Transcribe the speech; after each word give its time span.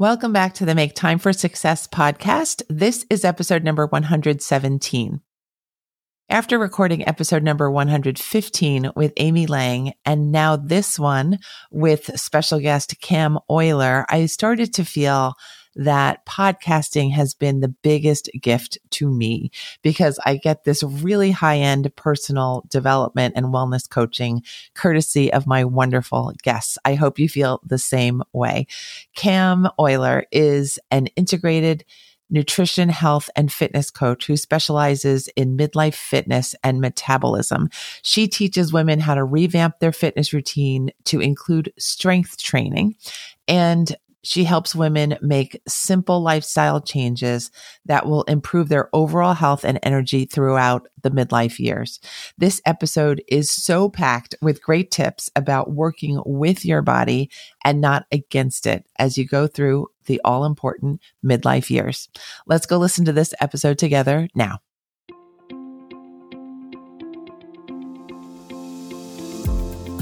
Welcome 0.00 0.32
back 0.32 0.54
to 0.54 0.64
the 0.64 0.76
Make 0.76 0.94
Time 0.94 1.18
for 1.18 1.32
Success 1.32 1.88
podcast. 1.88 2.62
This 2.68 3.04
is 3.10 3.24
episode 3.24 3.64
number 3.64 3.84
117. 3.84 5.20
After 6.28 6.56
recording 6.56 7.08
episode 7.08 7.42
number 7.42 7.68
115 7.68 8.92
with 8.94 9.12
Amy 9.16 9.48
Lang 9.48 9.94
and 10.04 10.30
now 10.30 10.54
this 10.54 11.00
one 11.00 11.40
with 11.72 12.16
special 12.16 12.60
guest 12.60 12.94
Cam 13.00 13.40
Oyler, 13.50 14.04
I 14.08 14.26
started 14.26 14.72
to 14.74 14.84
feel 14.84 15.34
that 15.78 16.26
podcasting 16.26 17.12
has 17.12 17.34
been 17.34 17.60
the 17.60 17.68
biggest 17.68 18.28
gift 18.40 18.78
to 18.90 19.08
me 19.08 19.50
because 19.80 20.18
I 20.26 20.36
get 20.36 20.64
this 20.64 20.82
really 20.82 21.30
high 21.30 21.58
end 21.58 21.94
personal 21.96 22.64
development 22.68 23.34
and 23.36 23.46
wellness 23.46 23.88
coaching 23.88 24.42
courtesy 24.74 25.32
of 25.32 25.46
my 25.46 25.64
wonderful 25.64 26.34
guests. 26.42 26.78
I 26.84 26.94
hope 26.94 27.18
you 27.18 27.28
feel 27.28 27.60
the 27.64 27.78
same 27.78 28.22
way. 28.32 28.66
Cam 29.14 29.68
Oyler 29.78 30.24
is 30.32 30.80
an 30.90 31.06
integrated 31.08 31.84
nutrition, 32.30 32.88
health, 32.88 33.30
and 33.36 33.50
fitness 33.50 33.90
coach 33.90 34.26
who 34.26 34.36
specializes 34.36 35.28
in 35.28 35.56
midlife 35.56 35.94
fitness 35.94 36.54
and 36.62 36.80
metabolism. 36.80 37.70
She 38.02 38.28
teaches 38.28 38.72
women 38.72 39.00
how 39.00 39.14
to 39.14 39.24
revamp 39.24 39.78
their 39.78 39.92
fitness 39.92 40.32
routine 40.32 40.90
to 41.04 41.20
include 41.20 41.72
strength 41.78 42.36
training 42.36 42.96
and 43.46 43.96
she 44.22 44.44
helps 44.44 44.74
women 44.74 45.16
make 45.22 45.60
simple 45.68 46.20
lifestyle 46.20 46.80
changes 46.80 47.50
that 47.86 48.06
will 48.06 48.22
improve 48.24 48.68
their 48.68 48.88
overall 48.92 49.34
health 49.34 49.64
and 49.64 49.78
energy 49.82 50.24
throughout 50.24 50.88
the 51.02 51.10
midlife 51.10 51.58
years. 51.58 52.00
This 52.36 52.60
episode 52.66 53.22
is 53.28 53.50
so 53.50 53.88
packed 53.88 54.34
with 54.42 54.62
great 54.62 54.90
tips 54.90 55.30
about 55.36 55.72
working 55.72 56.20
with 56.26 56.64
your 56.64 56.82
body 56.82 57.30
and 57.64 57.80
not 57.80 58.06
against 58.10 58.66
it 58.66 58.86
as 58.98 59.16
you 59.16 59.26
go 59.26 59.46
through 59.46 59.88
the 60.06 60.20
all 60.24 60.44
important 60.44 61.00
midlife 61.24 61.70
years. 61.70 62.08
Let's 62.46 62.66
go 62.66 62.78
listen 62.78 63.04
to 63.04 63.12
this 63.12 63.34
episode 63.40 63.78
together 63.78 64.28
now. 64.34 64.60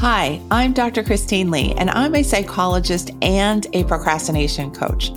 Hi, 0.00 0.42
I'm 0.50 0.74
Dr. 0.74 1.02
Christine 1.02 1.50
Li, 1.50 1.72
and 1.78 1.88
I'm 1.88 2.14
a 2.14 2.22
psychologist 2.22 3.12
and 3.22 3.66
a 3.72 3.82
procrastination 3.84 4.70
coach. 4.70 5.10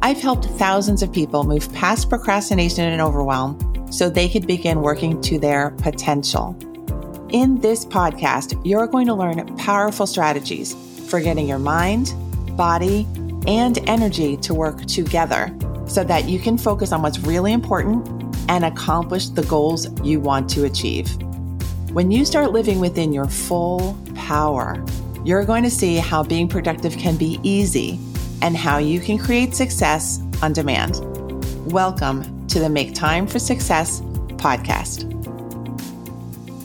I've 0.00 0.22
helped 0.22 0.46
thousands 0.46 1.02
of 1.02 1.12
people 1.12 1.44
move 1.44 1.70
past 1.74 2.08
procrastination 2.08 2.84
and 2.84 3.02
overwhelm 3.02 3.58
so 3.92 4.08
they 4.08 4.30
could 4.30 4.46
begin 4.46 4.80
working 4.80 5.20
to 5.20 5.38
their 5.38 5.72
potential. 5.72 6.56
In 7.28 7.60
this 7.60 7.84
podcast, 7.84 8.58
you're 8.64 8.86
going 8.86 9.06
to 9.08 9.14
learn 9.14 9.54
powerful 9.58 10.06
strategies 10.06 10.74
for 11.10 11.20
getting 11.20 11.46
your 11.46 11.58
mind, 11.58 12.14
body, 12.56 13.06
and 13.46 13.86
energy 13.86 14.38
to 14.38 14.54
work 14.54 14.82
together 14.86 15.54
so 15.86 16.04
that 16.04 16.24
you 16.24 16.38
can 16.38 16.56
focus 16.56 16.90
on 16.90 17.02
what's 17.02 17.18
really 17.18 17.52
important 17.52 18.08
and 18.48 18.64
accomplish 18.64 19.28
the 19.28 19.42
goals 19.42 19.88
you 20.02 20.20
want 20.20 20.48
to 20.48 20.64
achieve. 20.64 21.14
When 21.92 22.10
you 22.10 22.24
start 22.24 22.52
living 22.52 22.80
within 22.80 23.12
your 23.12 23.28
full 23.28 23.98
power, 24.32 24.82
you're 25.26 25.44
going 25.44 25.62
to 25.62 25.68
see 25.68 25.96
how 25.96 26.22
being 26.22 26.48
productive 26.48 26.96
can 26.96 27.18
be 27.18 27.38
easy 27.42 28.00
and 28.40 28.56
how 28.56 28.78
you 28.78 28.98
can 28.98 29.18
create 29.18 29.54
success 29.54 30.22
on 30.40 30.54
demand. 30.54 30.96
Welcome 31.70 32.46
to 32.46 32.58
the 32.58 32.70
Make 32.70 32.94
Time 32.94 33.26
for 33.26 33.38
Success 33.38 34.00
podcast. 34.38 35.04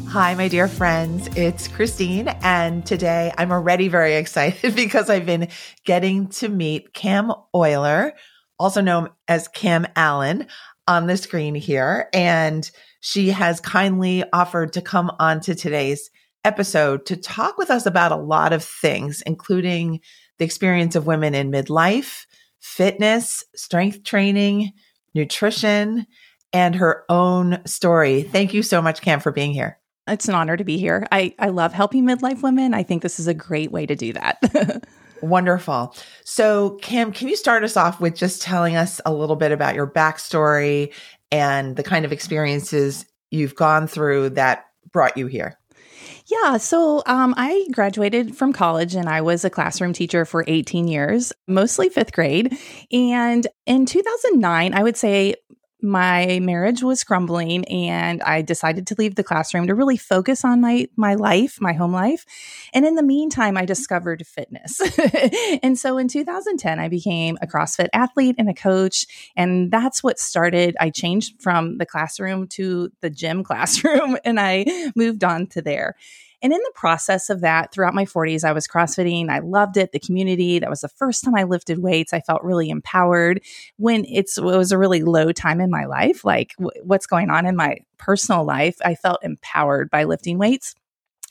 Hi, 0.07 0.33
my 0.35 0.47
dear 0.47 0.69
friends. 0.69 1.27
It's 1.35 1.67
Christine. 1.67 2.29
And 2.41 2.85
today 2.85 3.33
I'm 3.37 3.51
already 3.51 3.89
very 3.89 4.15
excited 4.23 4.73
because 4.73 5.09
I've 5.09 5.25
been 5.25 5.49
getting 5.83 6.27
to 6.39 6.47
meet 6.47 6.93
Cam 6.93 7.33
Oyler, 7.53 8.13
also 8.57 8.79
known 8.79 9.09
as 9.27 9.49
Cam 9.49 9.85
Allen, 9.93 10.47
on 10.87 11.07
the 11.07 11.17
screen 11.17 11.53
here. 11.53 12.07
And 12.13 12.71
she 13.01 13.31
has 13.31 13.59
kindly 13.59 14.23
offered 14.31 14.71
to 14.73 14.81
come 14.81 15.11
on 15.19 15.41
to 15.41 15.53
today's 15.53 16.09
episode 16.47 17.05
to 17.05 17.17
talk 17.17 17.57
with 17.57 17.69
us 17.69 17.85
about 17.85 18.13
a 18.13 18.15
lot 18.15 18.53
of 18.53 18.63
things, 18.63 19.21
including 19.25 19.99
the 20.39 20.45
experience 20.45 20.95
of 20.95 21.05
women 21.05 21.35
in 21.35 21.51
midlife, 21.51 22.25
fitness, 22.61 23.43
strength 23.53 24.03
training, 24.03 24.71
nutrition, 25.13 26.07
and 26.53 26.75
her 26.75 27.03
own 27.09 27.59
story. 27.65 28.23
Thank 28.23 28.53
you 28.53 28.63
so 28.63 28.81
much, 28.81 29.01
Cam, 29.01 29.19
for 29.19 29.31
being 29.31 29.51
here. 29.51 29.77
It's 30.07 30.29
an 30.29 30.35
honor 30.35 30.55
to 30.55 30.63
be 30.63 30.77
here. 30.77 31.05
I, 31.11 31.35
I 31.37 31.49
love 31.49 31.73
helping 31.73 32.05
midlife 32.05 32.41
women. 32.41 32.73
I 32.73 32.83
think 32.83 33.03
this 33.03 33.19
is 33.19 33.27
a 33.27 33.33
great 33.33 33.71
way 33.71 33.85
to 33.85 33.95
do 33.95 34.13
that. 34.13 34.85
Wonderful. 35.21 35.93
So, 36.23 36.77
Cam, 36.81 37.11
can 37.11 37.27
you 37.27 37.35
start 37.35 37.65
us 37.65 37.75
off 37.75 37.99
with 37.99 38.15
just 38.15 38.41
telling 38.41 38.77
us 38.77 39.01
a 39.05 39.13
little 39.13 39.35
bit 39.35 39.51
about 39.51 39.75
your 39.75 39.87
backstory 39.87 40.93
and 41.29 41.75
the 41.75 41.83
kind 41.83 42.05
of 42.05 42.13
experiences 42.13 43.05
you've 43.31 43.55
gone 43.55 43.87
through 43.87 44.29
that 44.31 44.67
brought 44.93 45.17
you 45.17 45.27
here? 45.27 45.57
Yeah, 46.29 46.57
so 46.57 47.03
um, 47.05 47.33
I 47.37 47.65
graduated 47.71 48.35
from 48.35 48.51
college 48.51 48.95
and 48.95 49.07
I 49.07 49.21
was 49.21 49.45
a 49.45 49.49
classroom 49.49 49.93
teacher 49.93 50.25
for 50.25 50.43
18 50.45 50.89
years, 50.89 51.31
mostly 51.47 51.87
fifth 51.87 52.11
grade. 52.11 52.57
And 52.91 53.47
in 53.65 53.85
2009, 53.85 54.73
I 54.73 54.83
would 54.83 54.97
say 54.97 55.35
my 55.81 56.39
marriage 56.41 56.81
was 56.81 57.03
crumbling 57.03 57.65
and 57.65 58.21
I 58.23 58.41
decided 58.41 58.87
to 58.87 58.95
leave 58.97 59.15
the 59.15 59.23
classroom 59.23 59.67
to 59.67 59.75
really 59.75 59.97
focus 59.97 60.43
on 60.43 60.59
my 60.59 60.87
my 60.95 61.15
life, 61.15 61.59
my 61.61 61.73
home 61.73 61.93
life. 61.93 62.25
And 62.73 62.85
in 62.85 62.95
the 62.95 63.03
meantime, 63.03 63.57
I 63.57 63.65
discovered 63.65 64.25
fitness. 64.25 64.81
and 65.63 65.77
so 65.77 65.97
in 65.97 66.07
2010, 66.07 66.79
I 66.79 66.89
became 66.89 67.37
a 67.41 67.47
CrossFit 67.47 67.89
athlete 67.93 68.35
and 68.37 68.49
a 68.49 68.53
coach, 68.53 69.05
and 69.35 69.71
that's 69.71 70.03
what 70.03 70.19
started 70.19 70.75
I 70.79 70.89
changed 70.89 71.41
from 71.41 71.77
the 71.77 71.85
classroom 71.85 72.47
to 72.49 72.91
the 73.01 73.09
gym 73.09 73.43
classroom 73.47 74.17
and 74.25 74.39
I 74.39 74.65
moved 74.95 75.23
on 75.23 75.47
to 75.47 75.61
there. 75.61 75.95
And 76.41 76.53
in 76.53 76.59
the 76.59 76.71
process 76.75 77.29
of 77.29 77.41
that, 77.41 77.71
throughout 77.71 77.95
my 77.95 78.05
40s, 78.05 78.43
I 78.43 78.51
was 78.51 78.67
CrossFitting. 78.67 79.29
I 79.29 79.39
loved 79.39 79.75
it, 79.77 79.91
the 79.91 79.99
community. 79.99 80.59
That 80.59 80.69
was 80.69 80.81
the 80.81 80.89
first 80.89 81.23
time 81.23 81.35
I 81.35 81.43
lifted 81.43 81.79
weights. 81.79 82.13
I 82.13 82.21
felt 82.21 82.43
really 82.43 82.69
empowered 82.69 83.41
when 83.77 84.05
it's, 84.05 84.37
it 84.37 84.43
was 84.43 84.71
a 84.71 84.77
really 84.77 85.01
low 85.01 85.31
time 85.31 85.59
in 85.59 85.71
my 85.71 85.85
life, 85.85 86.23
like 86.23 86.53
w- 86.59 86.83
what's 86.83 87.07
going 87.07 87.29
on 87.29 87.45
in 87.45 87.55
my 87.55 87.77
personal 87.97 88.45
life. 88.45 88.77
I 88.85 88.95
felt 88.95 89.23
empowered 89.23 89.89
by 89.89 90.03
lifting 90.03 90.37
weights. 90.37 90.75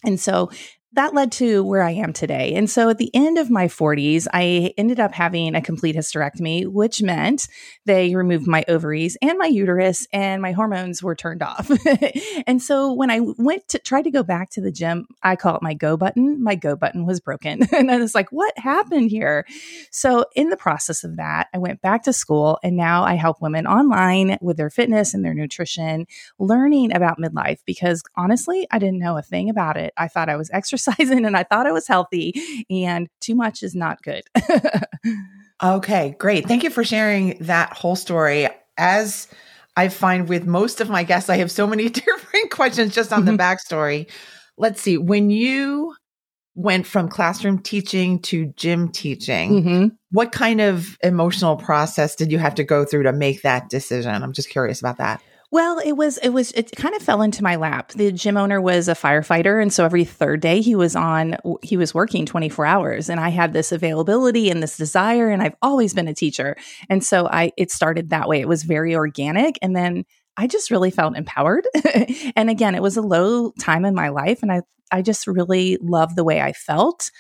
And 0.05 0.21
so 0.21 0.51
that 0.97 1.15
led 1.15 1.31
to 1.31 1.63
where 1.63 1.83
I 1.83 1.91
am 1.91 2.15
today. 2.15 2.55
And 2.55 2.71
so 2.71 2.89
at 2.89 2.97
the 2.97 3.11
end 3.15 3.37
of 3.37 3.51
my 3.51 3.67
40s, 3.67 4.27
I 4.33 4.73
ended 4.79 4.99
up 4.99 5.13
having 5.13 5.55
a 5.55 5.61
complete 5.61 5.95
hysterectomy, 5.95 6.67
which 6.67 7.03
meant 7.03 7.49
they 7.85 8.15
removed 8.15 8.47
my 8.47 8.65
ovaries 8.67 9.17
and 9.21 9.39
my 9.39 9.45
uterus, 9.47 10.09
and 10.11 10.41
my 10.41 10.53
hormones 10.53 11.03
were 11.03 11.15
turned 11.15 11.43
off. 11.43 11.71
and 12.47 12.63
so 12.63 12.95
when 12.95 13.11
I 13.11 13.21
went 13.21 13.69
to 13.69 13.79
try 13.79 14.01
to 14.01 14.11
go 14.11 14.23
back 14.23 14.49
to 14.53 14.63
the 14.63 14.73
gym, 14.73 15.07
I 15.23 15.37
call 15.37 15.55
it 15.57 15.63
my 15.63 15.75
go 15.75 15.99
button. 15.99 16.43
My 16.43 16.55
go 16.55 16.77
button 16.77 17.05
was 17.05 17.21
broken. 17.21 17.63
and 17.73 17.91
I 17.91 17.99
was 17.99 18.15
like, 18.15 18.33
what 18.33 18.59
happened 18.59 19.11
here? 19.11 19.45
So 19.91 20.25
in 20.35 20.49
the 20.49 20.57
process 20.57 21.05
of 21.05 21.17
that, 21.17 21.49
I 21.53 21.59
went 21.59 21.83
back 21.83 22.05
to 22.05 22.13
school, 22.15 22.59
and 22.63 22.75
now 22.75 23.05
I 23.05 23.17
help 23.17 23.43
women 23.43 23.67
online 23.67 24.39
with 24.41 24.57
their 24.57 24.71
fitness 24.71 25.13
and 25.13 25.23
their 25.23 25.35
nutrition, 25.35 26.07
learning 26.39 26.95
about 26.97 27.19
midlife 27.19 27.59
because 27.67 28.03
honestly, 28.17 28.67
I 28.71 28.79
didn't 28.79 28.99
know 28.99 29.19
a 29.19 29.23
thing 29.23 29.51
about 29.51 29.77
it. 29.77 29.93
I 29.99 30.09
thought 30.09 30.31
I 30.31 30.37
was 30.37 30.51
exercising 30.55 30.86
exercising 30.87 31.25
and 31.25 31.37
I 31.37 31.45
thought 31.45 31.67
I 31.67 31.73
was 31.73 31.87
healthy, 31.87 32.35
and 32.71 33.09
too 33.21 33.35
much 33.35 33.63
is 33.63 33.75
not 33.75 34.03
good. 34.03 34.23
okay, 35.63 36.15
great. 36.19 36.47
Thank 36.47 36.63
you 36.63 36.71
for 36.71 36.85
sharing 36.85 37.39
that 37.41 37.73
whole 37.73 37.97
story. 37.97 38.49
As 38.79 39.29
I 39.77 39.89
find 39.89 40.29
with 40.29 40.47
most 40.47 40.81
of 40.81 40.91
my 40.91 41.03
guests, 41.03 41.31
I 41.31 41.37
have 41.39 41.51
so 41.51 41.67
many 41.67 41.89
different 41.91 42.51
questions 42.51 42.95
just 42.95 43.13
on 43.13 43.25
mm-hmm. 43.25 43.37
the 43.37 43.43
backstory. 43.43 44.11
Let's 44.59 44.81
see. 44.81 44.99
When 44.99 45.31
you 45.31 45.95
went 46.55 46.87
from 46.87 47.09
classroom 47.09 47.59
teaching 47.59 48.21
to 48.21 48.47
gym 48.57 48.91
teaching, 48.91 49.63
mm-hmm. 49.63 49.87
what 50.11 50.33
kind 50.33 50.61
of 50.61 50.97
emotional 51.03 51.57
process 51.57 52.17
did 52.17 52.33
you 52.33 52.39
have 52.39 52.55
to 52.55 52.65
go 52.65 52.85
through 52.85 53.03
to 53.03 53.13
make 53.13 53.43
that 53.43 53.69
decision? 53.69 54.23
I'm 54.23 54.33
just 54.33 54.49
curious 54.49 54.81
about 54.81 54.99
that. 54.99 55.23
Well, 55.57 55.79
it 55.79 55.93
was 55.93 56.19
it 56.19 56.29
was 56.35 56.53
it 56.53 56.71
kind 56.77 56.95
of 56.95 57.01
fell 57.01 57.23
into 57.23 57.43
my 57.43 57.57
lap. 57.57 57.93
The 57.93 58.13
gym 58.13 58.37
owner 58.37 58.61
was 58.61 58.89
a 58.89 58.95
firefighter 58.95 59.63
and 59.63 59.73
so 59.73 59.87
every 59.87 60.05
third 60.05 60.41
day 60.41 60.61
he 60.61 60.75
was 60.75 60.95
on 60.95 61.39
he 61.63 61.79
was 61.79 61.95
working 61.95 62.27
24 62.27 62.67
hours 62.67 63.09
and 63.09 63.19
I 63.19 63.31
had 63.31 63.55
this 63.55 63.73
availability 63.73 64.51
and 64.51 64.63
this 64.63 64.77
desire 64.77 65.31
and 65.31 65.43
I've 65.43 65.57
always 65.63 65.95
been 65.95 66.09
a 66.09 66.15
teacher. 66.15 66.57
And 66.91 67.03
so 67.03 67.27
I 67.27 67.53
it 67.57 67.71
started 67.71 68.11
that 68.11 68.29
way. 68.29 68.39
It 68.39 68.49
was 68.49 68.65
very 68.65 68.95
organic 68.95 69.59
and 69.63 69.75
then 69.75 70.05
I 70.37 70.47
just 70.47 70.71
really 70.71 70.91
felt 70.91 71.17
empowered. 71.17 71.67
and 72.37 72.51
again, 72.51 72.75
it 72.75 72.83
was 72.83 72.99
a 72.99 73.03
low 73.03 73.53
time 73.53 73.87
in 73.87 73.95
my 73.95 74.11
life 74.11 74.43
and 74.43 74.53
I 74.53 74.61
I 74.93 75.01
just 75.01 75.27
really 75.27 75.79
loved 75.81 76.17
the 76.17 76.25
way 76.25 76.43
I 76.43 76.53
felt. 76.53 77.11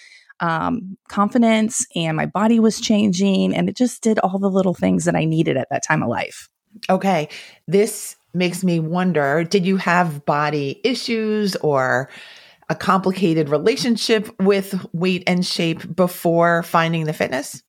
Um, 0.40 0.98
confidence 1.08 1.86
and 1.96 2.18
my 2.18 2.26
body 2.26 2.60
was 2.60 2.82
changing 2.82 3.56
and 3.56 3.70
it 3.70 3.76
just 3.76 4.02
did 4.02 4.18
all 4.18 4.38
the 4.38 4.50
little 4.50 4.74
things 4.74 5.06
that 5.06 5.16
I 5.16 5.24
needed 5.24 5.56
at 5.56 5.68
that 5.70 5.82
time 5.82 6.02
of 6.02 6.10
life. 6.10 6.50
Okay. 6.90 7.28
This 7.66 8.15
makes 8.36 8.62
me 8.62 8.78
wonder 8.80 9.44
did 9.44 9.66
you 9.66 9.76
have 9.78 10.24
body 10.24 10.80
issues 10.84 11.56
or 11.56 12.08
a 12.68 12.74
complicated 12.74 13.48
relationship 13.48 14.28
with 14.40 14.84
weight 14.92 15.24
and 15.26 15.44
shape 15.44 15.94
before 15.94 16.62
finding 16.62 17.04
the 17.04 17.12
fitness? 17.12 17.62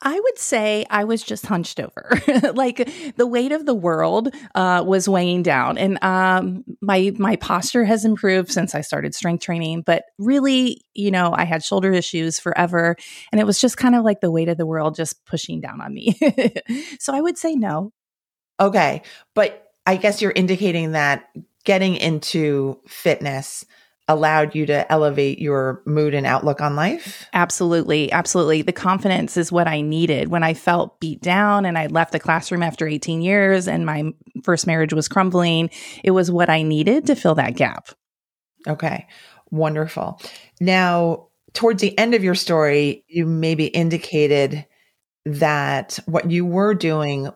I 0.00 0.18
would 0.18 0.38
say 0.38 0.86
I 0.90 1.04
was 1.04 1.24
just 1.24 1.44
hunched 1.46 1.80
over. 1.80 2.10
like 2.54 2.88
the 3.16 3.26
weight 3.26 3.50
of 3.50 3.66
the 3.66 3.74
world 3.74 4.32
uh, 4.54 4.84
was 4.86 5.08
weighing 5.08 5.42
down, 5.42 5.76
and 5.76 6.02
um, 6.04 6.64
my 6.80 7.12
my 7.18 7.34
posture 7.36 7.84
has 7.84 8.04
improved 8.04 8.52
since 8.52 8.76
I 8.76 8.82
started 8.82 9.14
strength 9.14 9.42
training. 9.42 9.82
But 9.82 10.04
really, 10.16 10.82
you 10.94 11.10
know, 11.10 11.34
I 11.34 11.44
had 11.44 11.64
shoulder 11.64 11.92
issues 11.92 12.38
forever, 12.38 12.96
and 13.32 13.40
it 13.40 13.44
was 13.44 13.60
just 13.60 13.76
kind 13.76 13.96
of 13.96 14.04
like 14.04 14.20
the 14.20 14.30
weight 14.30 14.48
of 14.48 14.56
the 14.56 14.66
world 14.66 14.94
just 14.94 15.24
pushing 15.24 15.60
down 15.60 15.80
on 15.80 15.92
me. 15.92 16.16
so 17.00 17.12
I 17.12 17.20
would 17.20 17.36
say 17.36 17.54
no. 17.56 17.92
Okay, 18.60 19.02
but 19.34 19.67
I 19.88 19.96
guess 19.96 20.20
you're 20.20 20.32
indicating 20.32 20.92
that 20.92 21.30
getting 21.64 21.96
into 21.96 22.78
fitness 22.86 23.64
allowed 24.06 24.54
you 24.54 24.66
to 24.66 24.90
elevate 24.92 25.38
your 25.38 25.80
mood 25.86 26.12
and 26.12 26.26
outlook 26.26 26.60
on 26.60 26.76
life? 26.76 27.26
Absolutely. 27.32 28.12
Absolutely. 28.12 28.60
The 28.60 28.72
confidence 28.72 29.38
is 29.38 29.50
what 29.50 29.66
I 29.66 29.80
needed 29.80 30.28
when 30.28 30.42
I 30.42 30.52
felt 30.52 31.00
beat 31.00 31.22
down 31.22 31.64
and 31.64 31.78
I 31.78 31.86
left 31.86 32.12
the 32.12 32.20
classroom 32.20 32.62
after 32.62 32.86
18 32.86 33.22
years 33.22 33.66
and 33.66 33.86
my 33.86 34.12
first 34.44 34.66
marriage 34.66 34.92
was 34.92 35.08
crumbling. 35.08 35.70
It 36.04 36.10
was 36.10 36.30
what 36.30 36.50
I 36.50 36.60
needed 36.60 37.06
to 37.06 37.16
fill 37.16 37.36
that 37.36 37.56
gap. 37.56 37.88
Okay. 38.66 39.06
Wonderful. 39.50 40.20
Now, 40.60 41.28
towards 41.54 41.80
the 41.80 41.96
end 41.98 42.12
of 42.12 42.22
your 42.22 42.34
story, 42.34 43.04
you 43.08 43.24
maybe 43.24 43.68
indicated 43.68 44.66
that 45.24 45.98
what 46.04 46.30
you 46.30 46.44
were 46.44 46.74
doing 46.74 47.30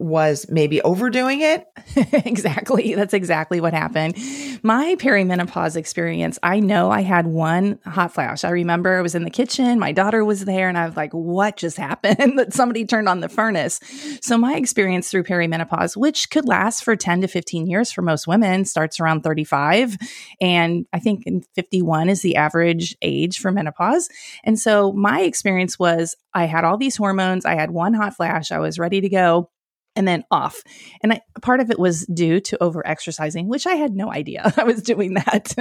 was 0.00 0.46
maybe 0.48 0.82
overdoing 0.82 1.40
it. 1.40 1.66
exactly. 2.26 2.94
That's 2.94 3.14
exactly 3.14 3.60
what 3.60 3.72
happened. 3.72 4.16
My 4.62 4.96
perimenopause 4.96 5.76
experience, 5.76 6.38
I 6.42 6.58
know 6.58 6.90
I 6.90 7.02
had 7.02 7.26
one 7.26 7.78
hot 7.84 8.12
flash. 8.12 8.42
I 8.42 8.50
remember 8.50 8.98
I 8.98 9.02
was 9.02 9.14
in 9.14 9.22
the 9.22 9.30
kitchen, 9.30 9.78
my 9.78 9.92
daughter 9.92 10.24
was 10.24 10.44
there, 10.44 10.68
and 10.68 10.76
I 10.76 10.86
was 10.86 10.96
like, 10.96 11.12
what 11.12 11.56
just 11.56 11.76
happened? 11.84 12.38
that 12.38 12.52
somebody 12.52 12.84
turned 12.84 13.08
on 13.08 13.20
the 13.20 13.28
furnace. 13.28 13.78
So, 14.20 14.36
my 14.36 14.56
experience 14.56 15.10
through 15.10 15.24
perimenopause, 15.24 15.96
which 15.96 16.28
could 16.30 16.46
last 16.46 16.82
for 16.82 16.96
10 16.96 17.20
to 17.20 17.28
15 17.28 17.66
years 17.66 17.92
for 17.92 18.02
most 18.02 18.26
women, 18.26 18.64
starts 18.64 18.98
around 18.98 19.22
35. 19.22 19.96
And 20.40 20.86
I 20.92 20.98
think 20.98 21.24
51 21.54 22.08
is 22.08 22.22
the 22.22 22.36
average 22.36 22.96
age 23.00 23.38
for 23.38 23.52
menopause. 23.52 24.08
And 24.42 24.58
so, 24.58 24.92
my 24.92 25.20
experience 25.20 25.78
was 25.78 26.16
I 26.32 26.46
had 26.46 26.64
all 26.64 26.76
these 26.76 26.96
hormones, 26.96 27.44
I 27.44 27.54
had 27.54 27.70
one 27.70 27.94
hot 27.94 28.16
flash, 28.16 28.50
I 28.50 28.58
was 28.58 28.78
ready 28.78 29.00
to 29.00 29.08
go 29.08 29.50
and 29.96 30.06
then 30.06 30.24
off. 30.30 30.62
And 31.02 31.12
I, 31.12 31.20
part 31.42 31.60
of 31.60 31.70
it 31.70 31.78
was 31.78 32.06
due 32.06 32.40
to 32.40 32.62
over 32.62 32.86
exercising, 32.86 33.48
which 33.48 33.66
I 33.66 33.74
had 33.74 33.94
no 33.94 34.12
idea 34.12 34.52
I 34.56 34.64
was 34.64 34.82
doing 34.82 35.14
that. 35.14 35.54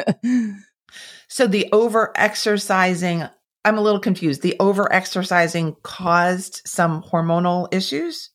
so 1.27 1.47
the 1.47 1.69
over 1.71 2.11
exercising, 2.15 3.23
I'm 3.65 3.77
a 3.77 3.81
little 3.81 3.99
confused. 3.99 4.41
The 4.41 4.55
over 4.59 4.91
exercising 4.91 5.75
caused 5.83 6.61
some 6.65 7.03
hormonal 7.03 7.73
issues? 7.73 8.29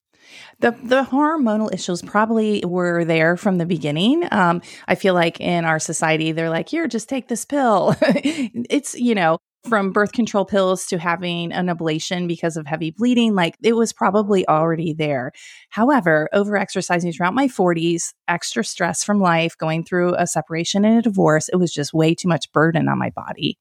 The 0.61 0.73
the 0.83 1.05
hormonal 1.05 1.73
issues 1.73 2.03
probably 2.03 2.63
were 2.67 3.05
there 3.05 3.37
from 3.37 3.59
the 3.59 3.65
beginning. 3.65 4.27
Um, 4.31 4.61
I 4.87 4.95
feel 4.95 5.15
like 5.15 5.41
in 5.41 5.65
our 5.65 5.79
society, 5.79 6.33
they're 6.33 6.51
like, 6.51 6.69
"Here, 6.69 6.87
just 6.87 7.09
take 7.09 7.29
this 7.29 7.45
pill." 7.45 7.95
it's 8.03 8.95
you 8.95 9.15
know, 9.15 9.39
from 9.67 9.93
birth 9.93 10.13
control 10.13 10.45
pills 10.45 10.87
to 10.87 10.99
having 10.99 11.53
an 11.53 11.67
ablation 11.67 12.29
because 12.29 12.57
of 12.57 12.67
heavy 12.67 12.91
bleeding, 12.91 13.35
like 13.35 13.57
it 13.63 13.75
was 13.75 13.93
probably 13.93 14.47
already 14.49 14.93
there. 14.93 15.33
However, 15.71 16.29
over 16.33 16.57
exercising 16.57 17.13
throughout 17.13 17.35
my 17.35 17.49
40s, 17.49 18.13
extra 18.29 18.65
stress 18.65 19.03
from 19.03 19.21
life, 19.21 19.57
going 19.59 19.85
through 19.85 20.15
a 20.15 20.27
separation 20.27 20.85
and 20.85 20.99
a 20.99 21.03
divorce, 21.03 21.49
it 21.49 21.57
was 21.57 21.73
just 21.73 21.93
way 21.93 22.15
too 22.15 22.29
much 22.29 22.51
burden 22.53 22.89
on 22.89 22.99
my 22.99 23.11
body. 23.11 23.59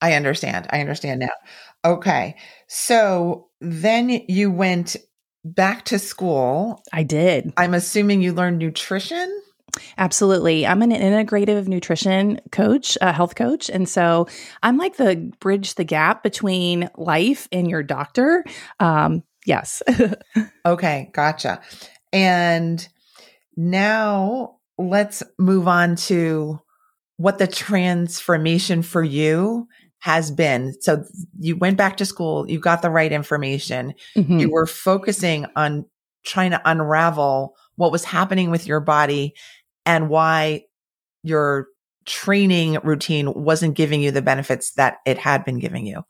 I 0.00 0.14
understand. 0.14 0.66
I 0.70 0.80
understand 0.80 1.20
now. 1.20 1.30
Okay. 1.84 2.36
So 2.68 3.48
then 3.60 4.08
you 4.28 4.50
went 4.50 4.96
back 5.44 5.84
to 5.86 5.98
school. 5.98 6.82
I 6.92 7.02
did. 7.02 7.52
I'm 7.56 7.74
assuming 7.74 8.20
you 8.20 8.32
learned 8.32 8.58
nutrition. 8.58 9.42
Absolutely. 9.98 10.66
I'm 10.66 10.82
an 10.82 10.90
integrative 10.90 11.68
nutrition 11.68 12.40
coach, 12.52 12.96
a 13.00 13.12
health 13.12 13.34
coach. 13.34 13.68
And 13.68 13.88
so 13.88 14.26
I'm 14.62 14.76
like 14.76 14.96
the 14.96 15.32
bridge 15.40 15.74
the 15.74 15.84
gap 15.84 16.22
between 16.22 16.90
life 16.96 17.48
and 17.52 17.68
your 17.68 17.82
doctor. 17.82 18.44
Um, 18.80 19.22
yes. 19.44 19.82
okay. 20.66 21.10
Gotcha. 21.12 21.60
And 22.12 22.86
now 23.56 24.56
let's 24.78 25.22
move 25.38 25.68
on 25.68 25.96
to 25.96 26.60
what 27.16 27.38
the 27.38 27.46
transformation 27.46 28.82
for 28.82 29.02
you 29.02 29.68
has 30.00 30.30
been. 30.30 30.74
So 30.80 31.04
you 31.38 31.56
went 31.56 31.78
back 31.78 31.96
to 31.96 32.04
school, 32.04 32.48
you 32.48 32.60
got 32.60 32.82
the 32.82 32.90
right 32.90 33.10
information, 33.10 33.94
mm-hmm. 34.14 34.38
you 34.38 34.50
were 34.50 34.66
focusing 34.66 35.46
on 35.56 35.86
trying 36.24 36.50
to 36.50 36.60
unravel 36.64 37.56
what 37.76 37.92
was 37.92 38.04
happening 38.04 38.50
with 38.50 38.66
your 38.66 38.80
body 38.80 39.34
and 39.86 40.08
why 40.08 40.64
your 41.22 41.68
training 42.06 42.78
routine 42.84 43.32
wasn't 43.34 43.74
giving 43.76 44.02
you 44.02 44.10
the 44.10 44.22
benefits 44.22 44.72
that 44.74 44.98
it 45.06 45.18
had 45.18 45.44
been 45.44 45.58
giving 45.58 45.86
you. 45.86 46.02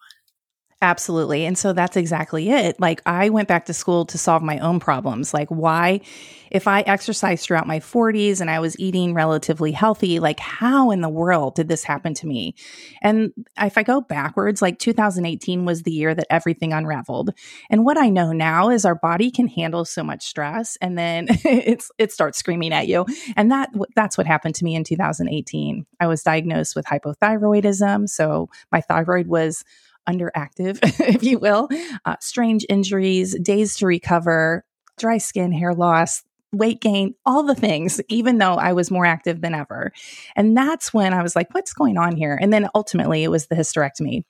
Absolutely. 0.83 1.47
And 1.47 1.57
so 1.57 1.73
that's 1.73 1.97
exactly 1.97 2.51
it. 2.51 2.79
Like 2.79 3.01
I 3.07 3.31
went 3.31 3.49
back 3.49 3.65
to 3.67 3.73
school 3.73 4.05
to 4.07 4.19
solve 4.19 4.43
my 4.43 4.59
own 4.59 4.79
problems. 4.79 5.33
Like 5.33 5.49
why 5.49 6.03
if 6.51 6.69
I 6.69 6.83
exercised 6.83 7.45
throughout 7.45 7.67
my 7.67 7.81
40s 7.81 8.43
and 8.43 8.51
I 8.51 8.61
was 8.61 8.79
eating 8.79 9.15
relatively 9.15 9.73
healthy, 9.73 10.21
like 10.21 10.39
how 10.39 10.91
in 10.91 11.01
the 11.01 11.09
world 11.09 11.55
did 11.55 11.69
this 11.69 11.83
happen 11.83 12.13
to 12.15 12.27
me? 12.27 12.55
And 13.01 13.33
if 13.59 13.79
I 13.79 13.85
go 13.85 14.03
backwards, 14.03 14.61
like 14.61 14.79
2018 14.79 15.65
was 15.65 15.83
the 15.83 15.93
year 15.93 16.15
that 16.15 16.27
everything 16.29 16.75
unraveled. 16.75 17.31
And 17.71 17.87
what 17.87 17.97
I 17.97 18.11
know 18.11 18.33
now 18.33 18.69
is 18.69 18.85
our 18.85 18.95
body 18.95 19.31
can 19.31 19.49
handle 19.49 19.87
so 19.87 20.05
much 20.05 20.27
stress 20.27 20.77
and 20.83 20.99
then 20.99 21.27
it's 21.31 21.91
it 21.97 22.13
starts 22.13 22.37
screaming 22.37 22.75
at 22.75 22.87
you. 22.87 23.07
And 23.35 23.51
that 23.51 23.71
that's 23.95 24.19
what 24.19 24.27
happened 24.27 24.57
to 24.57 24.65
me 24.65 24.75
in 24.75 24.85
2018. 24.85 25.87
I 26.01 26.07
was 26.07 26.23
diagnosed 26.23 26.77
with 26.77 26.85
hypothyroidism, 26.85 28.11
so 28.11 28.51
my 28.71 28.83
thyroid 28.83 29.27
was 29.27 29.65
underactive, 30.09 30.79
if 31.01 31.23
you 31.23 31.39
will, 31.39 31.69
uh, 32.05 32.17
strange 32.21 32.65
injuries, 32.69 33.39
days 33.41 33.77
to 33.77 33.87
recover, 33.87 34.65
dry 34.99 35.19
skin, 35.19 35.53
hair 35.53 35.75
loss, 35.75 36.23
weight 36.53 36.81
gain, 36.81 37.15
all 37.25 37.43
the 37.43 37.55
things, 37.55 38.01
even 38.09 38.39
though 38.39 38.55
I 38.55 38.73
was 38.73 38.91
more 38.91 39.07
active 39.07 39.41
than 39.41 39.55
ever. 39.55 39.93
And 40.35 40.57
that's 40.57 40.93
when 40.93 41.13
I 41.13 41.23
was 41.23 41.37
like, 41.37 41.53
what's 41.53 41.73
going 41.73 41.99
on 41.99 42.17
here? 42.17 42.39
And 42.41 42.53
then 42.53 42.69
ultimately 42.75 43.25
it 43.25 43.31
was 43.31 43.47
the 43.47 43.57
hysterectomy 43.57 44.25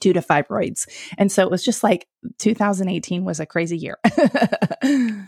due 0.00 0.12
to 0.12 0.20
fibroids. 0.20 0.86
And 1.18 1.30
so 1.30 1.42
it 1.42 1.50
was 1.50 1.64
just 1.64 1.82
like 1.82 2.06
2018 2.38 3.24
was 3.24 3.40
a 3.40 3.46
crazy 3.46 3.78
year. 3.78 3.98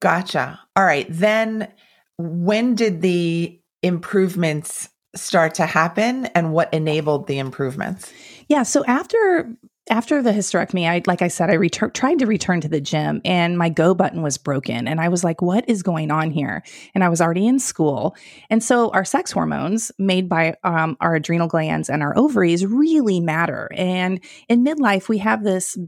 gotcha. 0.00 0.60
All 0.76 0.84
right. 0.84 1.06
Then 1.08 1.72
when 2.18 2.74
did 2.74 3.02
the 3.02 3.60
improvements 3.82 4.88
start 5.14 5.54
to 5.54 5.66
happen 5.66 6.26
and 6.26 6.52
what 6.52 6.72
enabled 6.72 7.26
the 7.26 7.38
improvements? 7.38 8.12
Yeah. 8.48 8.62
So 8.62 8.84
after 8.84 9.56
after 9.88 10.20
the 10.20 10.32
hysterectomy, 10.32 10.88
I 10.88 11.02
like 11.06 11.22
I 11.22 11.28
said, 11.28 11.48
I 11.48 11.54
retur- 11.54 11.92
tried 11.92 12.18
to 12.18 12.26
return 12.26 12.60
to 12.60 12.68
the 12.68 12.80
gym 12.80 13.20
and 13.24 13.56
my 13.56 13.68
go 13.68 13.94
button 13.94 14.20
was 14.20 14.36
broken. 14.36 14.88
And 14.88 15.00
I 15.00 15.08
was 15.08 15.22
like, 15.22 15.40
what 15.40 15.68
is 15.68 15.82
going 15.82 16.10
on 16.10 16.30
here? 16.32 16.64
And 16.94 17.04
I 17.04 17.08
was 17.08 17.20
already 17.20 17.46
in 17.46 17.60
school. 17.60 18.16
And 18.50 18.62
so 18.62 18.90
our 18.90 19.04
sex 19.04 19.30
hormones 19.30 19.92
made 19.98 20.28
by 20.28 20.56
um, 20.64 20.96
our 21.00 21.14
adrenal 21.14 21.46
glands 21.46 21.88
and 21.88 22.02
our 22.02 22.16
ovaries 22.18 22.66
really 22.66 23.20
matter. 23.20 23.68
And 23.74 24.20
in 24.48 24.64
midlife, 24.64 25.08
we 25.08 25.18
have 25.18 25.44
this 25.44 25.78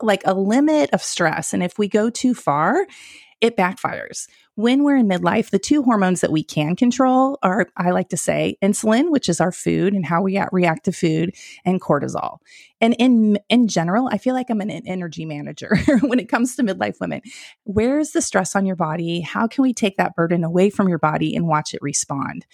like 0.00 0.22
a 0.24 0.34
limit 0.34 0.90
of 0.92 1.02
stress. 1.02 1.52
And 1.52 1.62
if 1.62 1.78
we 1.78 1.88
go 1.88 2.10
too 2.10 2.34
far, 2.34 2.86
it 3.40 3.56
backfires 3.56 4.28
when 4.56 4.82
we're 4.82 4.96
in 4.96 5.06
midlife, 5.06 5.50
the 5.50 5.58
two 5.58 5.82
hormones 5.82 6.22
that 6.22 6.32
we 6.32 6.42
can 6.42 6.76
control 6.76 7.38
are, 7.42 7.68
I 7.76 7.90
like 7.90 8.08
to 8.08 8.16
say, 8.16 8.56
insulin, 8.62 9.10
which 9.10 9.28
is 9.28 9.38
our 9.38 9.52
food 9.52 9.92
and 9.92 10.04
how 10.04 10.22
we 10.22 10.42
react 10.50 10.86
to 10.86 10.92
food, 10.92 11.34
and 11.66 11.80
cortisol. 11.80 12.38
And 12.80 12.94
in 12.98 13.38
in 13.50 13.68
general, 13.68 14.08
I 14.10 14.16
feel 14.18 14.34
like 14.34 14.48
I'm 14.48 14.62
an 14.62 14.70
energy 14.70 15.26
manager 15.26 15.76
when 16.00 16.18
it 16.18 16.30
comes 16.30 16.56
to 16.56 16.62
midlife 16.62 17.00
women. 17.00 17.20
Where's 17.64 18.12
the 18.12 18.22
stress 18.22 18.56
on 18.56 18.64
your 18.64 18.76
body? 18.76 19.20
How 19.20 19.46
can 19.46 19.62
we 19.62 19.74
take 19.74 19.98
that 19.98 20.16
burden 20.16 20.42
away 20.42 20.70
from 20.70 20.88
your 20.88 20.98
body 20.98 21.36
and 21.36 21.46
watch 21.46 21.74
it 21.74 21.82
respond? 21.82 22.46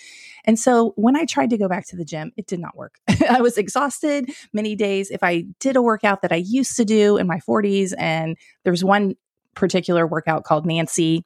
And 0.45 0.59
so 0.59 0.93
when 0.97 1.17
I 1.17 1.25
tried 1.25 1.51
to 1.51 1.59
go 1.59 1.69
back 1.69 1.87
to 1.89 1.97
the 1.97 2.05
gym, 2.05 2.33
it 2.37 2.49
did 2.49 2.59
not 2.59 2.77
work. 2.77 2.97
I 3.31 3.41
was 3.41 3.57
exhausted 3.57 4.31
many 4.53 4.75
days. 4.75 5.11
If 5.13 5.23
I 5.23 5.45
did 5.61 5.77
a 5.77 5.83
workout 5.83 6.23
that 6.23 6.33
I 6.33 6.37
used 6.37 6.77
to 6.79 6.85
do 6.85 7.17
in 7.17 7.29
my 7.29 7.39
40s, 7.39 7.93
and 7.97 8.37
there 8.65 8.73
was 8.73 8.83
one 8.83 9.15
particular 9.55 10.07
workout 10.07 10.45
called 10.45 10.67
Nancy 10.67 11.25